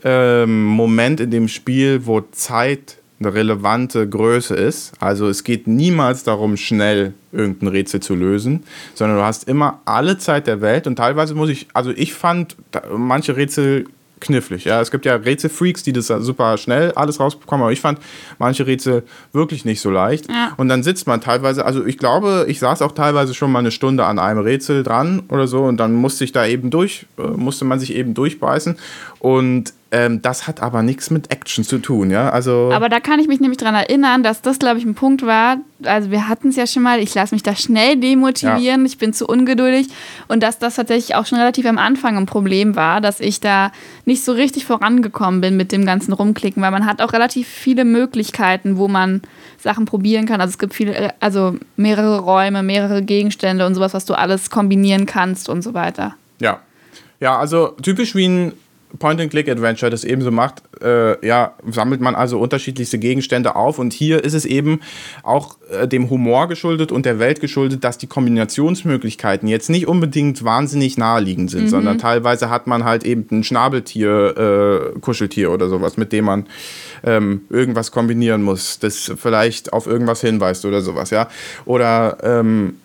[0.03, 4.93] ähm, Moment in dem Spiel, wo Zeit eine relevante Größe ist.
[4.99, 10.17] Also es geht niemals darum, schnell irgendein Rätsel zu lösen, sondern du hast immer alle
[10.17, 12.55] Zeit der Welt und teilweise muss ich, also ich fand
[12.95, 13.85] manche Rätsel
[14.25, 14.65] knifflig.
[14.65, 17.99] Ja, es gibt ja Rätselfreaks, die das super schnell alles rausbekommen, aber ich fand
[18.39, 20.29] manche Rätsel wirklich nicht so leicht.
[20.29, 20.53] Ja.
[20.57, 23.71] Und dann sitzt man teilweise, also ich glaube, ich saß auch teilweise schon mal eine
[23.71, 27.21] Stunde an einem Rätsel dran oder so und dann musste ich da eben durch, äh,
[27.21, 28.77] musste man sich eben durchbeißen.
[29.19, 32.29] Und ähm, das hat aber nichts mit Action zu tun, ja.
[32.29, 35.25] Also aber da kann ich mich nämlich daran erinnern, dass das, glaube ich, ein Punkt
[35.25, 35.59] war.
[35.85, 38.85] Also wir hatten es ja schon mal, ich lasse mich da schnell demotivieren, ja.
[38.85, 39.87] ich bin zu ungeduldig.
[40.27, 43.71] Und dass das tatsächlich auch schon relativ am Anfang ein Problem war, dass ich da
[44.03, 47.85] nicht so richtig vorangekommen bin mit dem ganzen Rumklicken, weil man hat auch relativ viele
[47.85, 49.21] Möglichkeiten, wo man
[49.57, 50.41] Sachen probieren kann.
[50.41, 55.05] Also es gibt viele, also mehrere Räume, mehrere Gegenstände und sowas, was du alles kombinieren
[55.05, 56.15] kannst und so weiter.
[56.41, 56.59] Ja.
[57.21, 58.53] Ja, also typisch wie ein
[58.97, 63.79] Point-and-Click-Adventure das ebenso macht, äh, ja, sammelt man also unterschiedlichste Gegenstände auf.
[63.79, 64.81] Und hier ist es eben
[65.23, 70.43] auch äh, dem Humor geschuldet und der Welt geschuldet, dass die Kombinationsmöglichkeiten jetzt nicht unbedingt
[70.43, 71.69] wahnsinnig naheliegend sind, mhm.
[71.69, 76.45] sondern teilweise hat man halt eben ein Schnabeltier, äh, Kuscheltier oder sowas, mit dem man
[77.03, 81.27] ähm, irgendwas kombinieren muss, das vielleicht auf irgendwas hinweist oder sowas, ja.
[81.65, 82.84] Oder ähm, äh,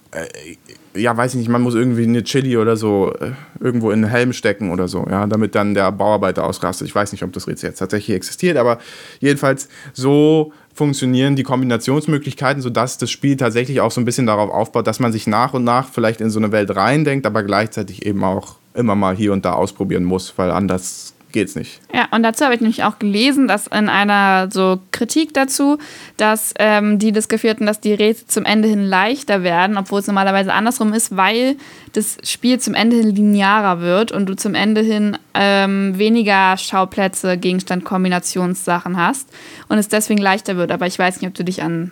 [0.94, 4.10] ja, weiß ich nicht, man muss irgendwie eine Chili oder so äh, irgendwo in den
[4.10, 6.88] Helm stecken oder so, ja, damit dann der Bauarbeiter ausrastet.
[6.88, 8.78] Ich weiß nicht, ob das jetzt tatsächlich existiert, aber
[9.20, 14.86] jedenfalls so funktionieren die Kombinationsmöglichkeiten, sodass das Spiel tatsächlich auch so ein bisschen darauf aufbaut,
[14.86, 18.24] dass man sich nach und nach vielleicht in so eine Welt reindenkt, aber gleichzeitig eben
[18.24, 21.80] auch immer mal hier und da ausprobieren muss, weil anders geht's nicht.
[21.92, 25.78] Ja, und dazu habe ich nämlich auch gelesen, dass in einer so Kritik dazu,
[26.16, 30.00] dass ähm, die das Gefühl hatten, dass die Rätsel zum Ende hin leichter werden, obwohl
[30.00, 31.56] es normalerweise andersrum ist, weil
[31.92, 37.36] das Spiel zum Ende hin linearer wird und du zum Ende hin ähm, weniger Schauplätze,
[37.38, 39.28] Gegenstand-Kombinationssachen hast
[39.68, 40.70] und es deswegen leichter wird.
[40.72, 41.90] Aber ich weiß nicht, ob du dich an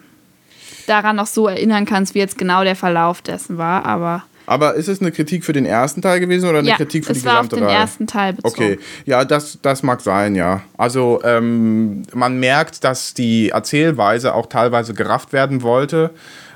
[0.86, 4.88] daran noch so erinnern kannst, wie jetzt genau der Verlauf dessen war, aber aber ist
[4.88, 7.56] es eine Kritik für den ersten Teil gewesen oder eine ja, Kritik für die gesamte
[7.56, 7.64] Reihe?
[7.64, 8.54] Es war auf den ersten Teil bezogen.
[8.54, 10.62] Okay, ja, das, das mag sein, ja.
[10.78, 16.10] Also ähm, man merkt, dass die Erzählweise auch teilweise gerafft werden wollte,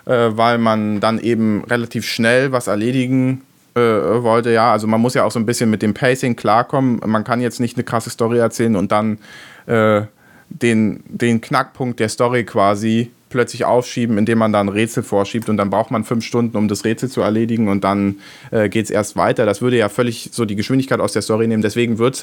[0.07, 3.43] äh, weil man dann eben relativ schnell was erledigen
[3.75, 4.51] äh, wollte.
[4.53, 7.01] Ja, also man muss ja auch so ein bisschen mit dem Pacing klarkommen.
[7.05, 9.19] Man kann jetzt nicht eine krasse Story erzählen und dann
[9.67, 10.03] äh,
[10.49, 15.57] den, den Knackpunkt der Story quasi plötzlich aufschieben, indem man da ein Rätsel vorschiebt und
[15.57, 18.17] dann braucht man fünf Stunden, um das Rätsel zu erledigen und dann
[18.51, 19.47] äh, geht es erst weiter.
[19.47, 21.63] Das würde ja völlig so die Geschwindigkeit aus der Story nehmen.
[21.63, 22.21] Deswegen wird es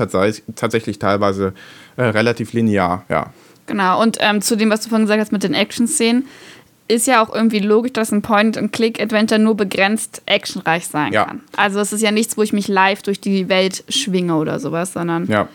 [0.55, 1.53] tatsächlich teilweise
[1.97, 3.33] äh, relativ linear, ja.
[3.65, 6.25] Genau, und ähm, zu dem, was du vorhin gesagt hast mit den Action-Szenen,
[6.87, 11.25] ist ja auch irgendwie logisch, dass ein Point-and-Click-Adventure nur begrenzt actionreich sein ja.
[11.25, 11.41] kann.
[11.55, 14.93] Also es ist ja nichts, wo ich mich live durch die Welt schwinge oder sowas,
[14.93, 15.47] sondern ja.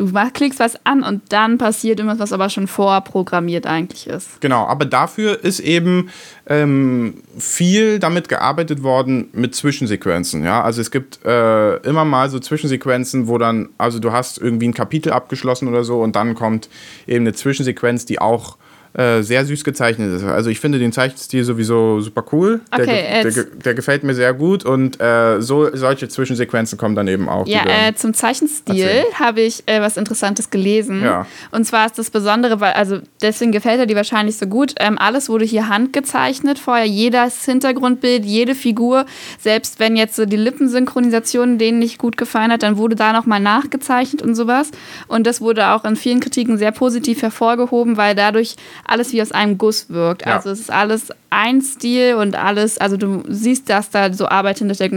[0.00, 4.40] Du klickst was an und dann passiert irgendwas, was aber schon vorprogrammiert eigentlich ist.
[4.40, 6.08] Genau, aber dafür ist eben
[6.46, 10.42] ähm, viel damit gearbeitet worden mit Zwischensequenzen.
[10.42, 10.62] Ja?
[10.62, 14.74] Also es gibt äh, immer mal so Zwischensequenzen, wo dann, also du hast irgendwie ein
[14.74, 16.70] Kapitel abgeschlossen oder so und dann kommt
[17.06, 18.56] eben eine Zwischensequenz, die auch
[18.92, 20.24] äh, sehr süß gezeichnet ist.
[20.24, 22.60] Also ich finde den Zeichenstil sowieso super cool.
[22.72, 27.06] Okay, der, der, der gefällt mir sehr gut und äh, so, solche Zwischensequenzen kommen dann
[27.06, 27.46] eben auch.
[27.46, 31.04] Ja, äh, zum Zeichenstil habe ich äh, was Interessantes gelesen.
[31.04, 31.26] Ja.
[31.52, 34.74] Und zwar ist das Besondere, weil, also deswegen gefällt er dir wahrscheinlich so gut.
[34.80, 36.86] Ähm, alles wurde hier handgezeichnet vorher.
[36.86, 39.06] Jedes Hintergrundbild, jede Figur,
[39.38, 43.40] selbst wenn jetzt so die Lippensynchronisation denen nicht gut gefallen hat, dann wurde da nochmal
[43.40, 44.72] nachgezeichnet und sowas.
[45.06, 48.56] Und das wurde auch in vielen Kritiken sehr positiv hervorgehoben, weil dadurch
[48.90, 50.26] alles wie aus einem Guss wirkt.
[50.26, 50.36] Ja.
[50.36, 54.58] Also es ist alles ein Stil und alles, also du siehst, dass da so Arbeit
[54.58, 54.94] hintersteckt.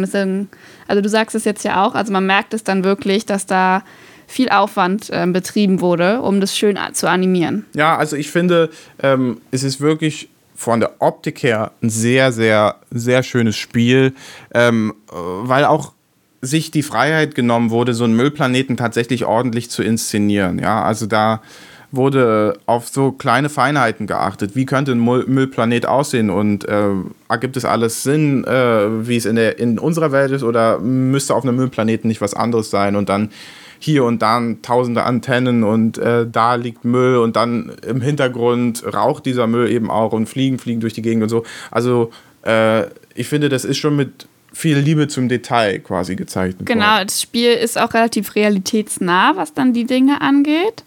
[0.88, 3.84] Also du sagst es jetzt ja auch, also man merkt es dann wirklich, dass da
[4.25, 7.65] viel Aufwand äh, betrieben wurde, um das schön zu animieren.
[7.75, 12.77] Ja, also ich finde, ähm, es ist wirklich von der Optik her ein sehr, sehr,
[12.89, 14.13] sehr schönes Spiel,
[14.53, 15.93] ähm, weil auch
[16.41, 20.60] sich die Freiheit genommen wurde, so einen Müllplaneten tatsächlich ordentlich zu inszenieren.
[20.60, 21.41] Ja, also da
[21.93, 24.56] wurde auf so kleine Feinheiten geachtet.
[24.56, 26.89] Wie könnte ein Müllplanet aussehen und äh,
[27.29, 31.36] ergibt es alles Sinn, äh, wie es in, der, in unserer Welt ist oder müsste
[31.36, 33.29] auf einem Müllplaneten nicht was anderes sein und dann
[33.77, 39.27] hier und da tausende Antennen und äh, da liegt Müll und dann im Hintergrund raucht
[39.27, 41.43] dieser Müll eben auch und Fliegen fliegen durch die Gegend und so.
[41.69, 42.10] Also
[42.43, 46.65] äh, ich finde, das ist schon mit viel Liebe zum Detail quasi gezeichnet.
[46.65, 47.08] Genau, worden.
[47.08, 50.84] das Spiel ist auch relativ realitätsnah, was dann die Dinge angeht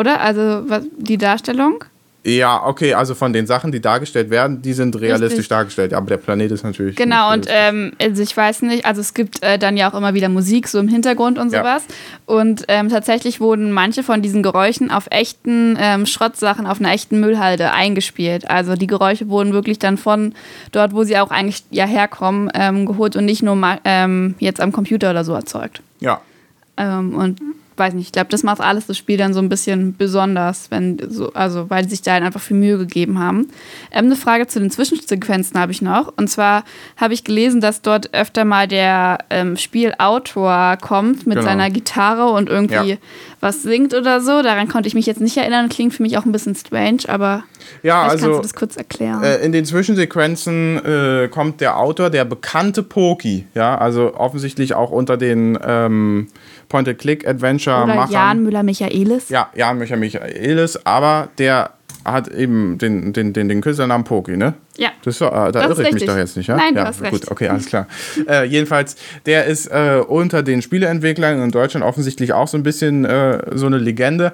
[0.00, 0.20] oder?
[0.20, 0.64] Also
[0.98, 1.84] die Darstellung?
[2.22, 5.48] Ja, okay, also von den Sachen, die dargestellt werden, die sind realistisch Richtig.
[5.48, 5.94] dargestellt.
[5.94, 6.96] Aber der Planet ist natürlich.
[6.96, 10.12] Genau, und ähm, also ich weiß nicht, also es gibt äh, dann ja auch immer
[10.12, 11.84] wieder Musik so im Hintergrund und sowas.
[11.88, 12.34] Ja.
[12.34, 17.20] Und ähm, tatsächlich wurden manche von diesen Geräuschen auf echten ähm, Schrottsachen, auf einer echten
[17.20, 18.50] Müllhalde eingespielt.
[18.50, 20.34] Also die Geräusche wurden wirklich dann von
[20.72, 24.72] dort, wo sie auch eigentlich ja herkommen, ähm, geholt und nicht nur ähm, jetzt am
[24.72, 25.80] Computer oder so erzeugt.
[26.00, 26.20] Ja.
[26.76, 27.40] Ähm, und
[27.80, 31.00] weiß nicht, ich glaube, das macht alles das Spiel dann so ein bisschen besonders, wenn
[31.08, 33.48] so, also weil sie sich da halt einfach viel Mühe gegeben haben.
[33.90, 36.12] Ähm, eine Frage zu den Zwischensequenzen habe ich noch.
[36.16, 36.62] Und zwar
[36.96, 41.48] habe ich gelesen, dass dort öfter mal der ähm, Spielautor kommt mit genau.
[41.48, 42.96] seiner Gitarre und irgendwie ja.
[43.40, 44.42] Was singt oder so.
[44.42, 45.68] Daran konnte ich mich jetzt nicht erinnern.
[45.68, 47.44] Klingt für mich auch ein bisschen strange, aber
[47.82, 49.22] ja, also, kannst du das kurz erklären.
[49.22, 54.90] Äh, in den Zwischensequenzen äh, kommt der Autor, der bekannte Poki, ja, also offensichtlich auch
[54.90, 56.28] unter den ähm,
[56.68, 58.12] Point-and-Click-Adventure machen.
[58.12, 59.28] Jan Müller-Michaelis.
[59.30, 61.70] Ja, Jan Müller-Michaelis, aber der
[62.04, 64.54] hat eben den, den, den, den Künstlernamen Poki, ne?
[64.76, 64.90] Ja.
[65.04, 66.56] Das, äh, da irre ich mich doch jetzt nicht, ja?
[66.56, 67.30] Nein, ja, du hast gut, recht.
[67.30, 67.86] okay, alles klar.
[68.28, 73.04] äh, jedenfalls, der ist äh, unter den Spieleentwicklern in Deutschland offensichtlich auch so ein bisschen
[73.04, 74.32] äh, so eine Legende.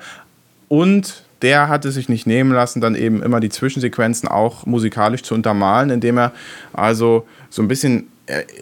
[0.69, 5.35] Und der hatte sich nicht nehmen lassen, dann eben immer die Zwischensequenzen auch musikalisch zu
[5.35, 6.33] untermalen, indem er
[6.73, 8.09] also so ein bisschen,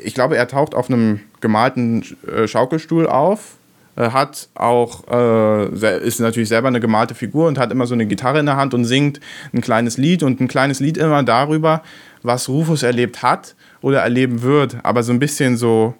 [0.02, 3.63] ich glaube, er taucht auf einem gemalten äh, Schaukelstuhl auf äh,
[3.96, 8.40] hat auch, äh, ist natürlich selber eine gemalte Figur und hat immer so eine Gitarre
[8.40, 9.20] in der Hand und singt
[9.52, 11.82] ein kleines Lied und ein kleines Lied immer darüber,
[12.22, 15.94] was Rufus erlebt hat oder erleben wird, aber so ein bisschen so,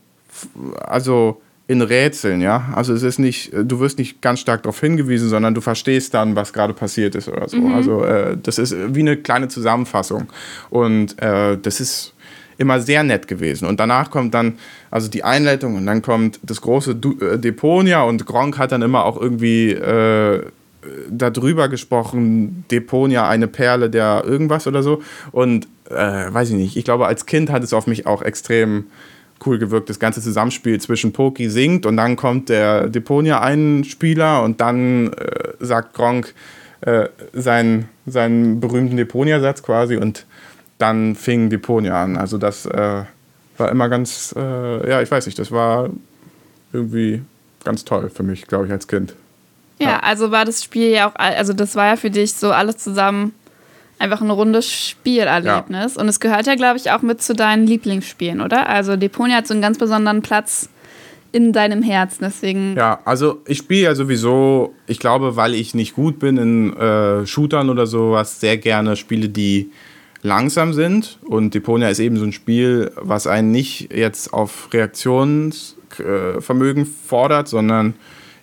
[0.81, 2.73] also in Rätseln, ja.
[2.75, 6.37] Also es ist nicht, du wirst nicht ganz stark darauf hingewiesen, sondern du verstehst dann,
[6.37, 7.57] was gerade passiert ist oder so.
[7.57, 7.75] Mhm.
[7.75, 10.27] Also äh, das ist wie eine kleine Zusammenfassung.
[10.69, 12.13] Und äh, das ist
[12.59, 13.67] immer sehr nett gewesen.
[13.67, 14.55] Und danach kommt dann
[14.90, 18.83] also die Einleitung und dann kommt das große du äh, Deponia und Gronk hat dann
[18.83, 20.43] immer auch irgendwie äh,
[21.11, 25.03] darüber gesprochen, Deponia, eine Perle der irgendwas oder so.
[25.33, 28.87] Und äh, weiß ich nicht, ich glaube, als Kind hat es auf mich auch extrem
[29.45, 35.12] cool gewirkt, das ganze Zusammenspiel zwischen Poki singt und dann kommt der Deponia-Einspieler und dann
[35.12, 36.35] äh, sagt Gronk
[36.83, 40.27] äh, seinen, seinen berühmten Deponia-Satz quasi und
[40.79, 42.17] dann fing Deponia an.
[42.17, 43.05] Also das äh,
[43.57, 45.91] war immer ganz, äh, ja, ich weiß nicht, das war
[46.73, 47.23] irgendwie
[47.65, 49.15] ganz toll für mich, glaube ich, als Kind.
[49.79, 52.53] Ja, ja, also war das Spiel ja auch, also das war ja für dich so
[52.53, 53.35] alles zusammen
[53.99, 55.95] einfach ein rundes Spielerlebnis.
[55.95, 56.01] Ja.
[56.01, 58.69] Und es gehört ja, glaube ich, auch mit zu deinen Lieblingsspielen, oder?
[58.69, 60.69] Also Deponia hat so einen ganz besonderen Platz
[61.33, 62.77] in deinem Herzen, deswegen.
[62.77, 67.27] Ja, also ich spiele ja sowieso, ich glaube, weil ich nicht gut bin in äh,
[67.27, 69.73] Shootern oder sowas, sehr gerne Spiele, die
[70.25, 71.21] langsam sind.
[71.23, 77.95] Und Deponia ist eben so ein Spiel, was einen nicht jetzt auf Reaktionsvermögen fordert, sondern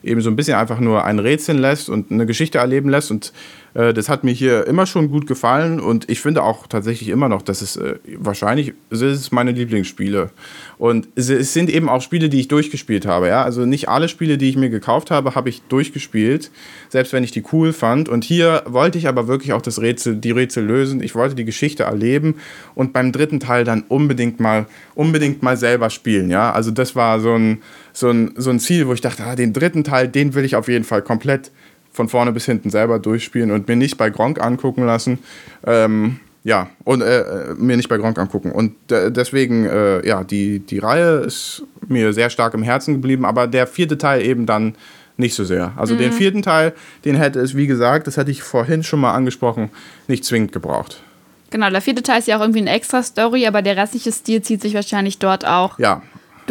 [0.04, 3.12] eben so ein bisschen einfach nur ein Rätseln lässt und eine Geschichte erleben lässt.
[3.12, 3.32] Und äh,
[3.74, 7.42] das hat mir hier immer schon gut gefallen und ich finde auch tatsächlich immer noch,
[7.42, 10.30] dass es äh, wahrscheinlich es ist meine Lieblingsspiele.
[10.78, 13.28] Und es, es, sind eben auch Spiele, die ich durchgespielt habe.
[13.28, 13.44] Ja?
[13.44, 16.52] Also nicht alle Spiele, die ich mir gekauft habe, habe ich durchgespielt,
[16.90, 18.10] selbst wenn ich die cool fand.
[18.10, 21.02] Und hier wollte ich aber wirklich auch das Rätsel, die Rätsel lösen.
[21.02, 22.36] Ich wollte die Geschichte erleben
[22.76, 26.30] und beim dritten Teil dann unbedingt mal, unbedingt mal selber spielen.
[26.30, 26.52] Ja?
[26.52, 27.62] Also das war so ein,
[27.94, 30.56] so, ein, so ein Ziel, wo ich dachte, ah, den dritten Teil, den will ich
[30.56, 31.52] auf jeden Fall komplett
[31.92, 35.20] von vorne bis hinten selber durchspielen und mir nicht bei Gronk angucken lassen.
[35.66, 38.52] Ähm, ja, und äh, äh mir nicht bei Gronk angucken.
[38.52, 43.26] Und äh, deswegen, äh, ja, die, die Reihe ist mir sehr stark im Herzen geblieben,
[43.26, 44.76] aber der vierte Teil eben dann
[45.18, 45.74] nicht so sehr.
[45.78, 46.00] Also mhm.
[46.00, 46.74] den vierten Teil,
[47.06, 49.70] den hätte es, wie gesagt, das hatte ich vorhin schon mal angesprochen,
[50.08, 51.04] nicht zwingend gebraucht.
[51.52, 54.42] Genau, der vierte Teil ist ja auch irgendwie eine extra Story, aber der restliche Stil
[54.42, 55.78] zieht sich wahrscheinlich dort auch.
[55.80, 56.02] Ja,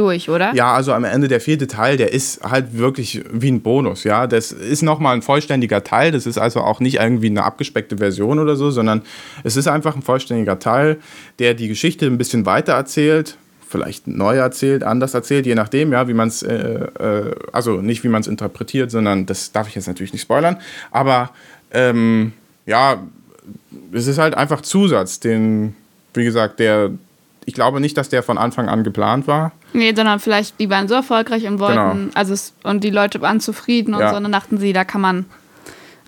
[0.00, 0.54] durch, oder?
[0.54, 4.26] Ja, also am Ende der vierte Teil, der ist halt wirklich wie ein Bonus, ja.
[4.26, 6.10] Das ist nochmal ein vollständiger Teil.
[6.10, 9.02] Das ist also auch nicht irgendwie eine abgespeckte Version oder so, sondern
[9.44, 10.98] es ist einfach ein vollständiger Teil,
[11.38, 13.36] der die Geschichte ein bisschen weiter erzählt,
[13.68, 18.02] vielleicht neu erzählt, anders erzählt, je nachdem, ja, wie man es, äh, äh, also nicht
[18.02, 20.56] wie man es interpretiert, sondern das darf ich jetzt natürlich nicht spoilern,
[20.90, 21.30] aber
[21.70, 22.32] ähm,
[22.66, 23.02] ja,
[23.92, 25.76] es ist halt einfach Zusatz, den,
[26.14, 26.90] wie gesagt, der
[27.44, 29.52] ich glaube nicht, dass der von Anfang an geplant war.
[29.72, 32.10] Nee, sondern vielleicht, die waren so erfolgreich und wollten, genau.
[32.14, 34.10] also es, und die Leute waren zufrieden und ja.
[34.10, 35.26] so, und dann dachten sie, da kann man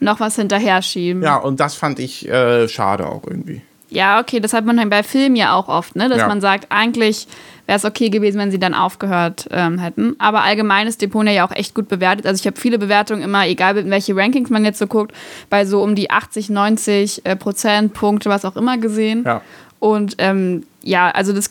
[0.00, 1.22] noch was hinterher schieben.
[1.22, 3.62] Ja, und das fand ich äh, schade auch irgendwie.
[3.88, 6.08] Ja, okay, das hat man bei Filmen ja auch oft, ne?
[6.08, 6.26] dass ja.
[6.26, 7.28] man sagt, eigentlich
[7.66, 10.16] wäre es okay gewesen, wenn sie dann aufgehört ähm, hätten.
[10.18, 12.26] Aber allgemein ist Deponia ja auch echt gut bewertet.
[12.26, 15.12] Also ich habe viele Bewertungen immer, egal welche Rankings man jetzt so guckt,
[15.50, 19.24] bei so um die 80, 90 äh, Prozent, Punkte, was auch immer gesehen.
[19.26, 19.42] Ja.
[19.78, 21.50] Und ähm, ja, also das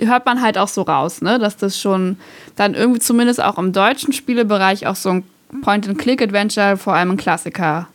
[0.00, 1.38] hört man halt auch so raus, ne?
[1.38, 2.16] dass das schon
[2.56, 5.24] dann irgendwie zumindest auch im deutschen Spielebereich auch so ein
[5.62, 7.88] Point-and-Click-Adventure vor allem ein Klassiker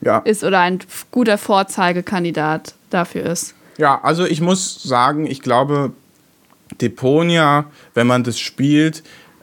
[0.00, 0.18] ja.
[0.18, 3.54] ist oder ein guter Vorzeigekandidat dafür ist.
[3.78, 5.92] Ja, also ich muss sagen, ich glaube,
[6.80, 9.02] Deponia, wenn man das spielt,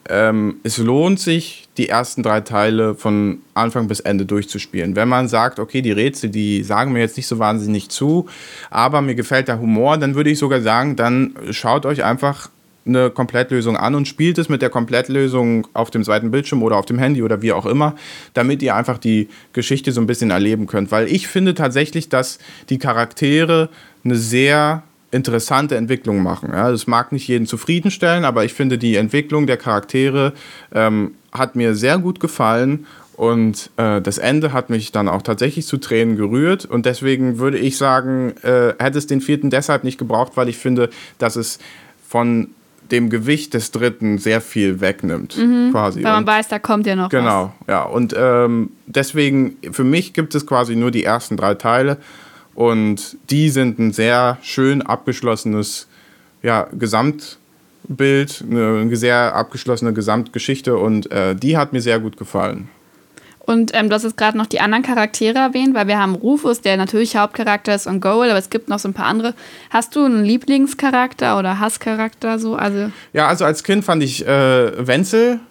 [0.09, 4.95] ähm, es lohnt sich, die ersten drei Teile von Anfang bis Ende durchzuspielen.
[4.95, 8.27] Wenn man sagt, okay, die Rätsel, die sagen mir jetzt nicht so wahnsinnig zu,
[8.69, 12.49] aber mir gefällt der Humor, dann würde ich sogar sagen, dann schaut euch einfach
[12.85, 16.85] eine Komplettlösung an und spielt es mit der Komplettlösung auf dem zweiten Bildschirm oder auf
[16.85, 17.95] dem Handy oder wie auch immer,
[18.33, 20.91] damit ihr einfach die Geschichte so ein bisschen erleben könnt.
[20.91, 22.39] Weil ich finde tatsächlich, dass
[22.69, 23.69] die Charaktere
[24.03, 26.49] eine sehr interessante Entwicklung machen.
[26.51, 30.33] Ja, das mag nicht jeden zufriedenstellen, aber ich finde, die Entwicklung der Charaktere
[30.73, 35.67] ähm, hat mir sehr gut gefallen und äh, das Ende hat mich dann auch tatsächlich
[35.67, 36.65] zu Tränen gerührt.
[36.65, 40.57] Und deswegen würde ich sagen, äh, hätte es den vierten deshalb nicht gebraucht, weil ich
[40.57, 41.59] finde, dass es
[42.07, 42.49] von
[42.91, 46.03] dem Gewicht des dritten sehr viel wegnimmt, mhm, quasi.
[46.03, 47.67] Weil man und, weiß, da kommt ja noch genau, was.
[47.67, 47.83] Genau, ja.
[47.83, 51.97] Und ähm, deswegen, für mich gibt es quasi nur die ersten drei Teile.
[52.55, 55.87] Und die sind ein sehr schön abgeschlossenes
[56.43, 62.69] ja, Gesamtbild, eine sehr abgeschlossene Gesamtgeschichte und äh, die hat mir sehr gut gefallen.
[63.45, 66.61] Und ähm, du hast jetzt gerade noch die anderen Charaktere erwähnt, weil wir haben Rufus,
[66.61, 69.33] der natürlich Hauptcharakter ist und Goal, aber es gibt noch so ein paar andere.
[69.69, 72.55] Hast du einen Lieblingscharakter oder Hasscharakter so?
[72.55, 75.41] Also ja, also als Kind fand ich äh, Wenzel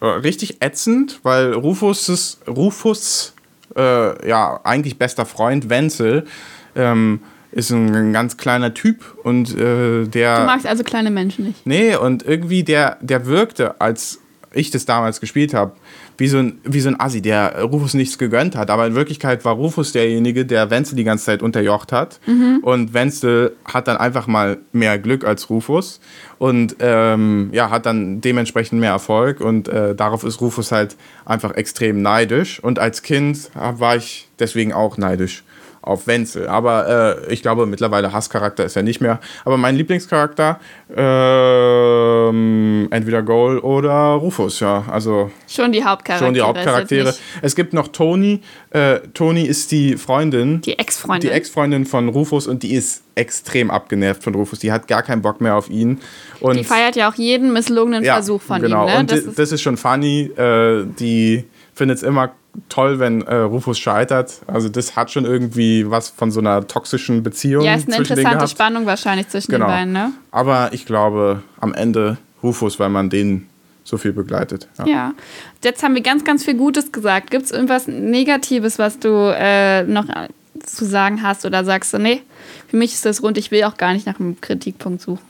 [0.00, 3.34] äh, richtig ätzend, weil Rufus, ist, Rufus
[3.78, 6.26] äh, ja, eigentlich bester Freund Wenzel,
[6.76, 10.40] ähm, ist ein ganz kleiner Typ und äh, der.
[10.40, 11.66] Du magst also kleine Menschen nicht.
[11.66, 14.20] Nee, und irgendwie der, der wirkte, als
[14.52, 15.72] ich das damals gespielt habe,
[16.18, 18.70] wie so ein, wie so ein Assi, der Rufus nichts gegönnt hat.
[18.70, 22.20] Aber in Wirklichkeit war Rufus derjenige, der Wenzel die ganze Zeit unterjocht hat.
[22.26, 22.58] Mhm.
[22.62, 26.00] Und Wenzel hat dann einfach mal mehr Glück als Rufus
[26.38, 29.40] und ähm, ja, hat dann dementsprechend mehr Erfolg.
[29.40, 32.62] Und äh, darauf ist Rufus halt einfach extrem neidisch.
[32.62, 35.44] Und als Kind war ich deswegen auch neidisch
[35.88, 36.46] auf Wenzel.
[36.48, 39.20] Aber äh, ich glaube, mittlerweile Hasscharakter ist er nicht mehr.
[39.44, 40.60] Aber mein Lieblingscharakter,
[40.94, 42.28] äh,
[42.94, 44.84] entweder Goal oder Rufus, ja.
[44.90, 46.28] Also schon die Hauptcharaktere.
[46.28, 47.14] Schon die Hauptcharaktere.
[47.40, 48.42] Es gibt noch Toni.
[48.70, 50.60] Äh, Toni ist die Freundin.
[50.60, 51.30] Die Ex-Freundin.
[51.30, 54.58] Die Ex-Freundin von Rufus und die ist extrem abgenervt von Rufus.
[54.58, 56.00] Die hat gar keinen Bock mehr auf ihn.
[56.40, 58.86] Und die feiert ja auch jeden misslungenen ja, Versuch von genau.
[58.86, 58.92] ihm.
[58.92, 58.98] Ne?
[59.00, 60.30] und das, ist, das ist schon funny.
[60.36, 62.32] Äh, die findet es immer
[62.68, 64.40] toll, wenn äh, Rufus scheitert.
[64.46, 67.64] Also das hat schon irgendwie was von so einer toxischen Beziehung.
[67.64, 69.66] Ja, ist eine interessante Spannung wahrscheinlich zwischen genau.
[69.66, 70.12] den beiden, ne?
[70.30, 73.48] Aber ich glaube, am Ende Rufus, weil man den
[73.84, 74.68] so viel begleitet.
[74.78, 74.86] Ja.
[74.86, 75.14] ja.
[75.64, 77.30] Jetzt haben wir ganz, ganz viel Gutes gesagt.
[77.30, 80.06] Gibt es irgendwas Negatives, was du äh, noch
[80.62, 82.22] zu sagen hast oder sagst du, nee,
[82.68, 85.22] für mich ist das rund, ich will auch gar nicht nach einem Kritikpunkt suchen?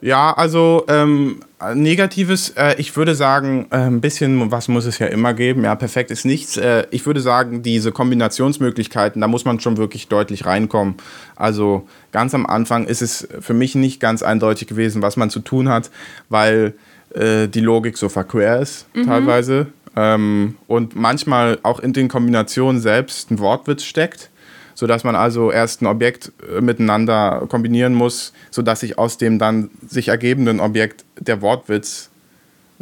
[0.00, 1.40] Ja, also ähm,
[1.74, 5.64] Negatives, äh, ich würde sagen, äh, ein bisschen was muss es ja immer geben.
[5.64, 6.56] Ja, perfekt ist nichts.
[6.56, 10.96] Äh, ich würde sagen, diese Kombinationsmöglichkeiten, da muss man schon wirklich deutlich reinkommen.
[11.36, 15.40] Also ganz am Anfang ist es für mich nicht ganz eindeutig gewesen, was man zu
[15.40, 15.90] tun hat,
[16.28, 16.74] weil
[17.14, 19.06] äh, die Logik so verquer ist mhm.
[19.06, 19.68] teilweise.
[19.96, 24.30] Ähm, und manchmal auch in den Kombinationen selbst ein Wortwitz steckt
[24.74, 29.70] sodass man also erst ein Objekt äh, miteinander kombinieren muss, sodass sich aus dem dann
[29.86, 32.10] sich ergebenden Objekt der Wortwitz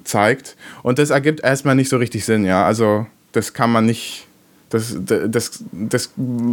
[0.04, 0.56] zeigt.
[0.82, 2.64] Und das ergibt erstmal nicht so richtig Sinn, ja.
[2.64, 4.26] Also das kann man nicht
[4.72, 4.96] das,
[5.28, 6.10] das, das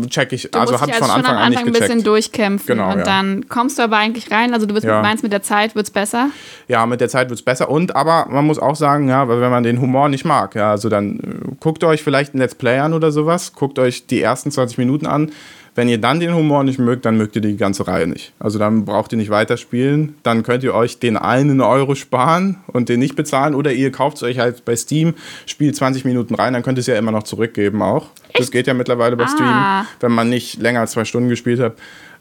[0.09, 1.83] check ich, du also habe ich von Anfang an nicht gecheckt.
[1.83, 3.03] ein bisschen durchkämpfen genau, und ja.
[3.05, 5.01] dann kommst du aber eigentlich rein, also du bist, ja.
[5.01, 6.29] meinst mit der Zeit wird es besser?
[6.67, 9.49] Ja, mit der Zeit wird es besser und aber man muss auch sagen, ja, wenn
[9.49, 12.79] man den Humor nicht mag, ja, also dann äh, guckt euch vielleicht ein Let's Play
[12.79, 15.31] an oder sowas, guckt euch die ersten 20 Minuten an,
[15.75, 18.33] wenn ihr dann den Humor nicht mögt, dann mögt ihr die ganze Reihe nicht.
[18.39, 20.15] Also dann braucht ihr nicht weiterspielen.
[20.23, 23.55] Dann könnt ihr euch den einen Euro sparen und den nicht bezahlen.
[23.55, 25.13] Oder ihr kauft es euch halt bei Steam,
[25.45, 28.07] spielt 20 Minuten rein, dann könnt ihr es ja immer noch zurückgeben auch.
[28.29, 28.39] Echt?
[28.39, 29.27] Das geht ja mittlerweile bei ah.
[29.27, 31.73] Steam, wenn man nicht länger als zwei Stunden gespielt hat.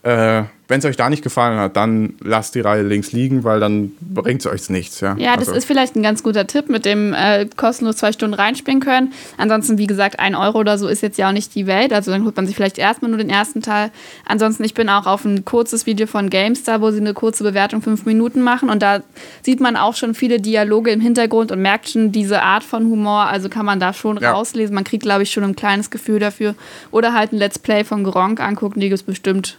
[0.02, 3.58] Äh, Wenn es euch da nicht gefallen hat, dann lasst die Reihe links liegen, weil
[3.58, 5.00] dann bringt es euch nichts.
[5.00, 5.54] Ja, ja das also.
[5.58, 9.12] ist vielleicht ein ganz guter Tipp, mit dem äh, kostenlos zwei Stunden reinspielen können.
[9.38, 11.92] Ansonsten, wie gesagt, ein Euro oder so ist jetzt ja auch nicht die Welt.
[11.92, 13.90] Also dann holt man sich vielleicht erstmal nur den ersten Teil.
[14.24, 17.82] Ansonsten, ich bin auch auf ein kurzes Video von GameStar, wo sie eine kurze Bewertung
[17.82, 18.70] fünf Minuten machen.
[18.70, 19.00] Und da
[19.42, 23.24] sieht man auch schon viele Dialoge im Hintergrund und merkt schon diese Art von Humor.
[23.24, 24.32] Also kann man da schon ja.
[24.32, 24.74] rauslesen.
[24.74, 26.54] Man kriegt, glaube ich, schon ein kleines Gefühl dafür.
[26.92, 29.58] Oder halt ein Let's Play von Gronk angucken, die gibt es bestimmt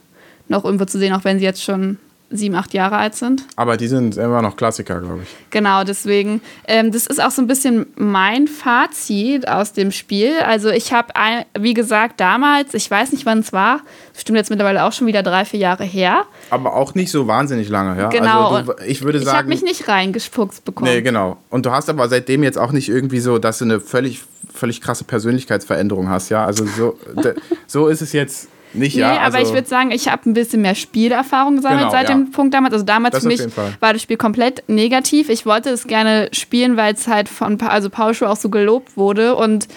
[0.49, 1.97] noch irgendwo zu sehen, auch wenn sie jetzt schon
[2.31, 3.43] sieben, acht Jahre alt sind.
[3.55, 5.29] Aber die sind immer noch Klassiker, glaube ich.
[5.49, 6.41] Genau, deswegen.
[6.67, 10.33] Ähm, das ist auch so ein bisschen mein Fazit aus dem Spiel.
[10.45, 11.12] Also ich habe,
[11.57, 13.81] wie gesagt, damals, ich weiß nicht, wann es war,
[14.15, 16.25] stimmt jetzt mittlerweile auch schon wieder drei, vier Jahre her.
[16.49, 18.09] Aber auch nicht so wahnsinnig lange, ja?
[18.09, 18.49] Genau.
[18.49, 19.29] Also du, ich würde sagen.
[19.29, 20.91] Ich habe mich nicht reingespuckt bekommen.
[20.91, 21.38] Nee, genau.
[21.49, 24.21] Und du hast aber seitdem jetzt auch nicht irgendwie so, dass du eine völlig,
[24.53, 26.45] völlig krasse Persönlichkeitsveränderung hast, ja?
[26.45, 26.99] Also so,
[27.67, 29.20] so ist es jetzt nicht, nee, ja.
[29.22, 32.15] aber also ich würde sagen, ich habe ein bisschen mehr Spielerfahrung gesammelt Genau, seit ja.
[32.15, 32.74] dem Punkt damals.
[32.74, 33.42] Also damals Das für mich
[33.80, 35.30] war das Spiel komplett negativ.
[35.30, 38.96] Ich wollte es gerne spielen, weil es halt von also Paul Schuh auch so gelobt
[38.96, 39.67] wurde und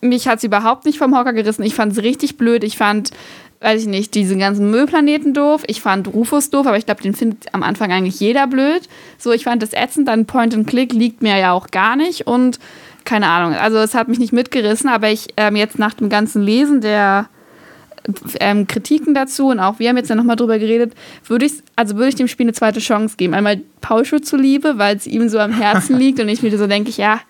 [0.00, 1.62] mich hat es überhaupt nicht vom Hocker gerissen.
[1.62, 2.64] Ich fand es richtig blöd.
[2.64, 3.10] Ich fand,
[3.60, 5.62] weiß ich nicht, diese ganzen Müllplaneten doof.
[5.66, 8.82] Ich fand Rufus doof, aber ich glaube, den findet am Anfang eigentlich jeder blöd.
[9.18, 10.08] So, ich fand das ätzend.
[10.08, 12.58] Dann Point and Click liegt mir ja auch gar nicht und
[13.04, 13.54] keine Ahnung.
[13.54, 17.28] Also es hat mich nicht mitgerissen, aber ich ähm, jetzt nach dem ganzen Lesen der
[18.40, 20.92] ähm, Kritiken dazu und auch wir haben jetzt ja nochmal drüber geredet,
[21.26, 23.34] würde ich, also würde ich dem Spiel eine zweite Chance geben.
[23.34, 26.66] Einmal Paul Schuh zuliebe, weil es ihm so am Herzen liegt und ich mir so
[26.66, 27.20] denke, ja,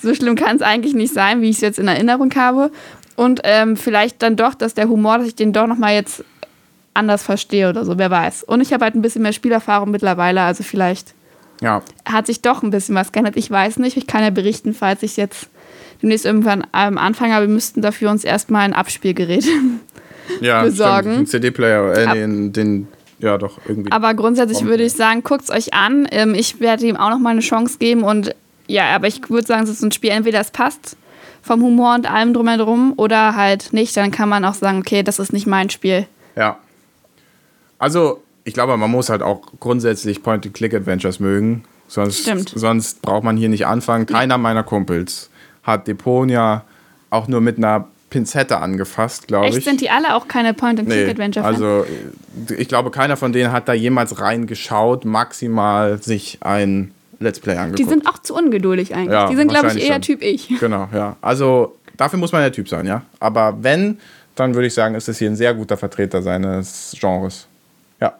[0.00, 2.70] so schlimm kann es eigentlich nicht sein, wie ich es jetzt in Erinnerung habe.
[3.16, 6.24] Und ähm, vielleicht dann doch, dass der Humor, dass ich den doch nochmal jetzt
[6.94, 8.44] anders verstehe oder so, wer weiß.
[8.44, 11.14] Und ich habe halt ein bisschen mehr Spielerfahrung mittlerweile, also vielleicht
[11.60, 13.36] Ja, hat sich doch ein bisschen was geändert.
[13.36, 15.48] Ich weiß nicht, ich kann ja berichten, falls ich jetzt
[16.02, 19.44] demnächst irgendwann anfange, aber wir müssten dafür uns erstmal ein Abspielgerät
[20.40, 21.10] ja besorgen.
[21.10, 21.18] stimmt.
[21.18, 23.92] Ein CD-Player, äh, den, den, ja doch, irgendwie.
[23.92, 26.08] Aber grundsätzlich würde ich sagen, guckt es euch an.
[26.10, 28.02] Ähm, ich werde ihm auch noch mal eine Chance geben.
[28.02, 28.34] Und
[28.66, 30.96] ja, aber ich würde sagen, es ist ein Spiel, entweder es passt
[31.42, 33.96] vom Humor und allem drumherum oder halt nicht.
[33.96, 36.06] Dann kann man auch sagen, okay, das ist nicht mein Spiel.
[36.36, 36.58] Ja.
[37.78, 41.64] Also, ich glaube, man muss halt auch grundsätzlich Point-and-Click-Adventures mögen.
[41.88, 42.52] Sonst, Stimmt.
[42.54, 44.06] sonst braucht man hier nicht anfangen.
[44.06, 45.28] Keiner meiner Kumpels
[45.62, 46.64] hat Deponia
[47.10, 49.56] auch nur mit einer Pinzette angefasst, glaube ich.
[49.56, 51.56] Echt, sind die alle auch keine Point-and-Click-Adventure-Fans?
[51.56, 51.86] also
[52.56, 57.78] ich glaube, keiner von denen hat da jemals reingeschaut, maximal sich ein Let's Play angeguckt.
[57.78, 59.12] die sind auch zu ungeduldig eigentlich.
[59.12, 60.02] Ja, die sind, glaube ich, eher schon.
[60.02, 60.48] Typ ich.
[60.58, 61.16] Genau, ja.
[61.20, 63.02] Also dafür muss man der Typ sein, ja.
[63.20, 63.98] Aber wenn,
[64.34, 67.46] dann würde ich sagen, ist es hier ein sehr guter Vertreter seines Genres.
[68.00, 68.14] Ja.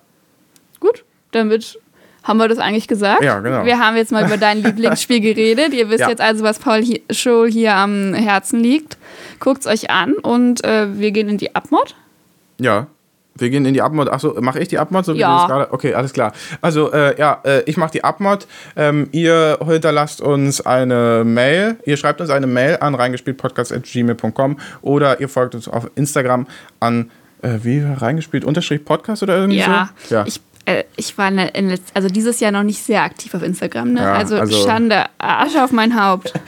[0.78, 1.78] Gut, damit
[2.30, 3.22] haben wir das eigentlich gesagt.
[3.22, 3.64] Ja, genau.
[3.66, 5.74] Wir haben jetzt mal über dein Lieblingsspiel geredet.
[5.74, 6.08] Ihr wisst Ja.
[6.08, 8.96] jetzt also, was Paul Scholl hier am Herzen liegt.
[9.40, 11.94] Guckt es euch an und äh, wir gehen in die Abmod.
[12.58, 12.86] Ja.
[13.36, 14.08] Wir gehen in die Abmod.
[14.10, 15.04] Achso, mache ich die Abmod?
[15.04, 15.46] So wie Ja.
[15.46, 15.72] gerade?
[15.72, 16.32] Okay, alles klar.
[16.60, 18.46] Also, äh, ja, äh, ich mache die Abmod.
[18.76, 21.76] Ähm, ihr hinterlasst uns eine Mail.
[21.86, 26.46] Ihr schreibt uns eine Mail an reingespieltpodcast.gmail.com oder ihr folgt uns auf Instagram
[26.80, 27.10] an,
[27.42, 30.14] äh, wie, reingespielt, Unterstrich Podcast oder irgendwie Ja, so?
[30.16, 30.24] Ja.
[30.26, 30.40] ich,
[30.96, 33.92] ich war in der- in letz- also dieses Jahr noch nicht sehr aktiv auf Instagram.
[33.94, 34.00] Ne?
[34.02, 36.32] Ja, also, also- Schande, Asche auf mein Haupt.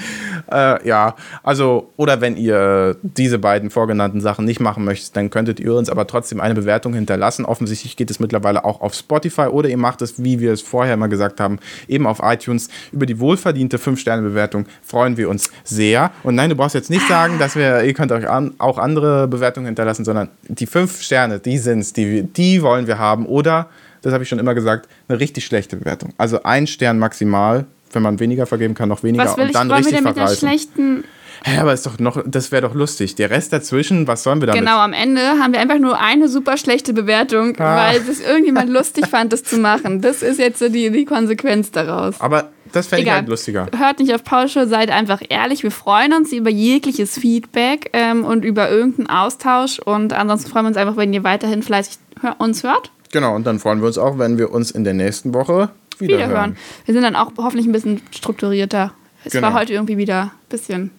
[0.50, 5.60] Äh, ja, also, oder wenn ihr diese beiden vorgenannten Sachen nicht machen möchtet, dann könntet
[5.60, 7.44] ihr uns aber trotzdem eine Bewertung hinterlassen.
[7.46, 10.96] Offensichtlich geht es mittlerweile auch auf Spotify oder ihr macht es, wie wir es vorher
[10.96, 11.58] mal gesagt haben,
[11.88, 12.68] eben auf iTunes.
[12.90, 16.10] Über die wohlverdiente 5-Sterne-Bewertung freuen wir uns sehr.
[16.22, 19.28] Und nein, du brauchst jetzt nicht sagen, dass wir, ihr könnt euch an, auch andere
[19.28, 23.24] Bewertungen hinterlassen, sondern die 5 Sterne, die sind's, die, wir- die wollen wir haben.
[23.26, 23.68] Oder,
[24.02, 26.12] das habe ich schon immer gesagt, eine richtig schlechte Bewertung.
[26.18, 27.66] Also ein Stern maximal.
[27.94, 30.04] Wenn man weniger vergeben kann, noch weniger Was will und ich, dann wir richtig denn
[30.04, 30.48] mit einer verreißen.
[30.48, 31.04] schlechten.
[31.44, 33.16] Hä, aber ist doch noch, das wäre doch lustig.
[33.16, 34.62] Der Rest dazwischen, was sollen wir damit?
[34.62, 37.76] Genau, am Ende haben wir einfach nur eine super schlechte Bewertung, Ah.
[37.88, 40.00] weil es irgendjemand lustig fand, das zu machen.
[40.00, 42.18] Das ist jetzt so die, die Konsequenz daraus.
[42.20, 43.66] Aber das fände ich halt lustiger.
[43.76, 45.62] Hört nicht auf Paul Show, seid einfach ehrlich.
[45.62, 49.80] Wir freuen uns über jegliches Feedback ähm, und über irgendeinen Austausch.
[49.80, 52.90] Und ansonsten freuen wir uns einfach, wenn ihr weiterhin fleißig hör uns hört.
[53.12, 56.16] Genau, und dann freuen wir uns auch, wenn wir uns in der nächsten Woche wieder,
[56.16, 56.30] Wiederhören.
[56.36, 56.56] hören.
[56.86, 58.92] Wir sind dann auch hoffentlich ein bisschen strukturierter.
[59.24, 59.48] Es Genau.
[59.48, 60.90] war heute irgendwie wieder ein bisschen,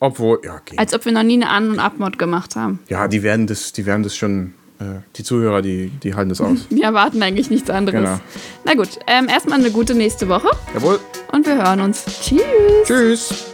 [0.00, 0.74] Obwohl, ja, okay.
[0.78, 2.80] als ob wir noch nie eine An- und Abmod gemacht haben.
[2.88, 4.84] ja, die werden das, die werden das schon, äh,
[5.16, 6.66] die Zuhörer, die, die halten das aus.
[6.70, 8.00] Wir erwarten eigentlich nichts anderes.
[8.00, 8.20] Genau.
[8.64, 10.98] Na gut, ähm, erstmal eine gute nächste Woche Jawohl.
[11.32, 12.04] und wir hören uns.
[12.22, 12.40] Tschüss.
[12.84, 13.44] Tschüss.